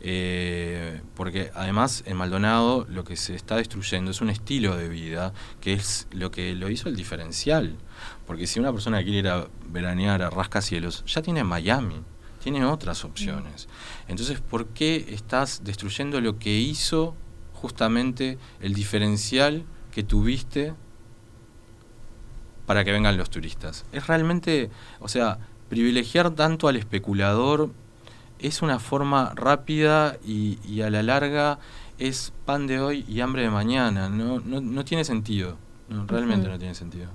[0.00, 5.32] Eh, porque además en Maldonado lo que se está destruyendo es un estilo de vida
[5.60, 7.76] que es lo que lo hizo el diferencial.
[8.26, 12.02] Porque si una persona quiere ir a veranear a rascacielos, ya tiene Miami,
[12.42, 13.68] tiene otras opciones.
[14.06, 17.14] Entonces, ¿por qué estás destruyendo lo que hizo
[17.54, 20.74] justamente el diferencial que tuviste
[22.66, 23.84] para que vengan los turistas?
[23.92, 24.70] Es realmente,
[25.00, 25.38] o sea,
[25.68, 27.70] privilegiar tanto al especulador
[28.38, 31.58] es una forma rápida y, a la larga
[31.98, 34.08] es pan de hoy y hambre de mañana.
[34.08, 35.56] No, no, tiene sentido.
[36.06, 37.08] realmente no tiene sentido.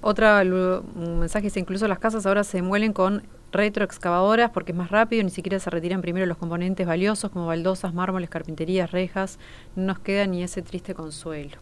[0.00, 4.90] Otra un mensaje es incluso las casas ahora se muelen con retroexcavadoras porque es más
[4.90, 9.38] rápido, ni siquiera se retiran primero los componentes valiosos como baldosas, mármoles, carpinterías, rejas,
[9.76, 11.58] no nos queda ni ese triste consuelo.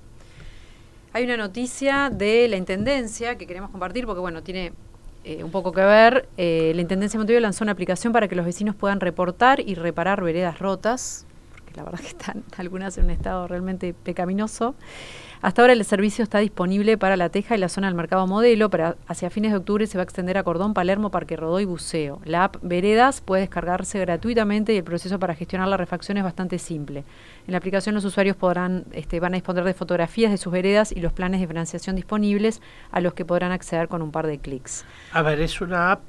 [1.12, 4.72] Hay una noticia de la Intendencia que queremos compartir porque, bueno, tiene
[5.24, 6.28] eh, un poco que ver.
[6.36, 9.74] Eh, la Intendencia de Montevideo lanzó una aplicación para que los vecinos puedan reportar y
[9.74, 14.74] reparar veredas rotas, porque la verdad que están algunas en un estado realmente pecaminoso.
[15.43, 18.68] Hasta ahora el servicio está disponible para La Teja y la zona del Mercado Modelo,
[18.68, 21.64] pero hacia fines de octubre se va a extender a Cordón, Palermo, Parque Rodó y
[21.64, 22.20] Buceo.
[22.26, 26.59] La app Veredas puede descargarse gratuitamente y el proceso para gestionar la refacción es bastante
[26.59, 27.05] simple.
[27.47, 30.93] En la aplicación los usuarios podrán, este, van a disponer de fotografías de sus veredas
[30.93, 32.61] y los planes de financiación disponibles
[32.91, 34.84] a los que podrán acceder con un par de clics.
[35.12, 36.03] A ver, es una app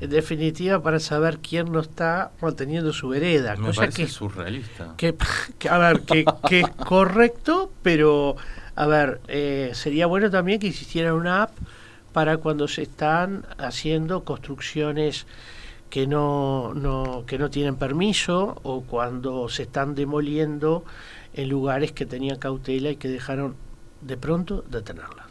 [0.00, 3.56] en definitiva para saber quién no está manteniendo su vereda.
[3.56, 4.94] Me cosa parece que, surrealista.
[4.96, 5.14] que,
[5.58, 8.36] que, a ver, que, que es correcto, pero
[8.76, 11.52] a ver, eh, sería bueno también que existiera una app
[12.12, 15.26] para cuando se están haciendo construcciones
[15.90, 20.84] que no, no, que no tienen permiso o cuando se están demoliendo
[21.34, 23.54] en lugares que tenían cautela y que dejaron
[24.00, 25.26] de pronto de tenerla.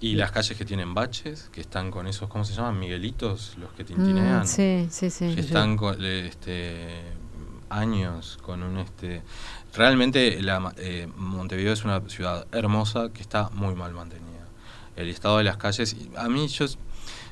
[0.00, 2.78] Y las calles que tienen baches, que están con esos, ¿cómo se llaman?
[2.78, 4.44] Miguelitos, los que tintinean.
[4.44, 5.34] Mm, sí, sí, sí.
[5.34, 7.02] que están con, eh, este,
[7.70, 9.22] años con un este
[9.74, 14.46] realmente la, eh, Montevideo es una ciudad hermosa que está muy mal mantenida
[14.96, 16.66] el estado de las calles a mí yo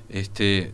[0.09, 0.73] este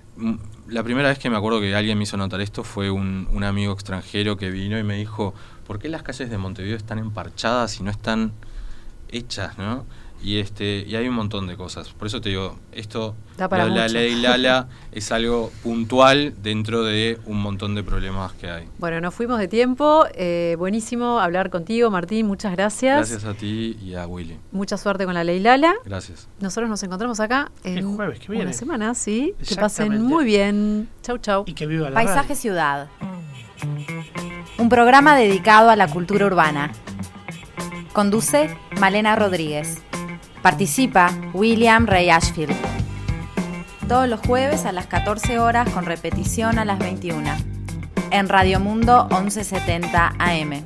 [0.69, 3.43] la primera vez que me acuerdo que alguien me hizo notar esto fue un, un
[3.43, 5.35] amigo extranjero que vino y me dijo
[5.67, 8.33] ¿por qué las calles de Montevideo están emparchadas y no están
[9.09, 9.87] hechas no?
[10.25, 13.67] Y este y hay un montón de cosas por eso te digo esto Da para
[13.67, 19.01] la, ley Lala es algo puntual dentro de un montón de problemas que hay Bueno,
[19.01, 20.07] nos fuimos de tiempo.
[20.15, 22.27] eh, buenísimo hablar contigo, Martín.
[22.27, 23.11] Muchas gracias.
[23.11, 24.39] Gracias a ti y a Willy.
[24.53, 25.75] Mucha suerte con la ley Lala.
[25.85, 26.29] Gracias.
[26.41, 28.45] Nosotros nos encontramos acá en El jueves que viene.
[28.45, 29.35] una semana, sí.
[29.47, 30.89] Que pasen muy bien.
[31.03, 31.43] Chau, chau.
[31.47, 32.37] Y que viva la Paisaje radio.
[32.37, 32.89] Ciudad.
[34.59, 36.71] Un programa dedicado a la cultura urbana.
[37.93, 39.83] Conduce Malena Rodríguez.
[40.45, 42.55] Participa William Ray Ashfield.
[43.89, 47.25] Todos los jueves a las 14 horas con repetición a las 21.
[48.11, 50.63] En Radio Mundo 1170 AM.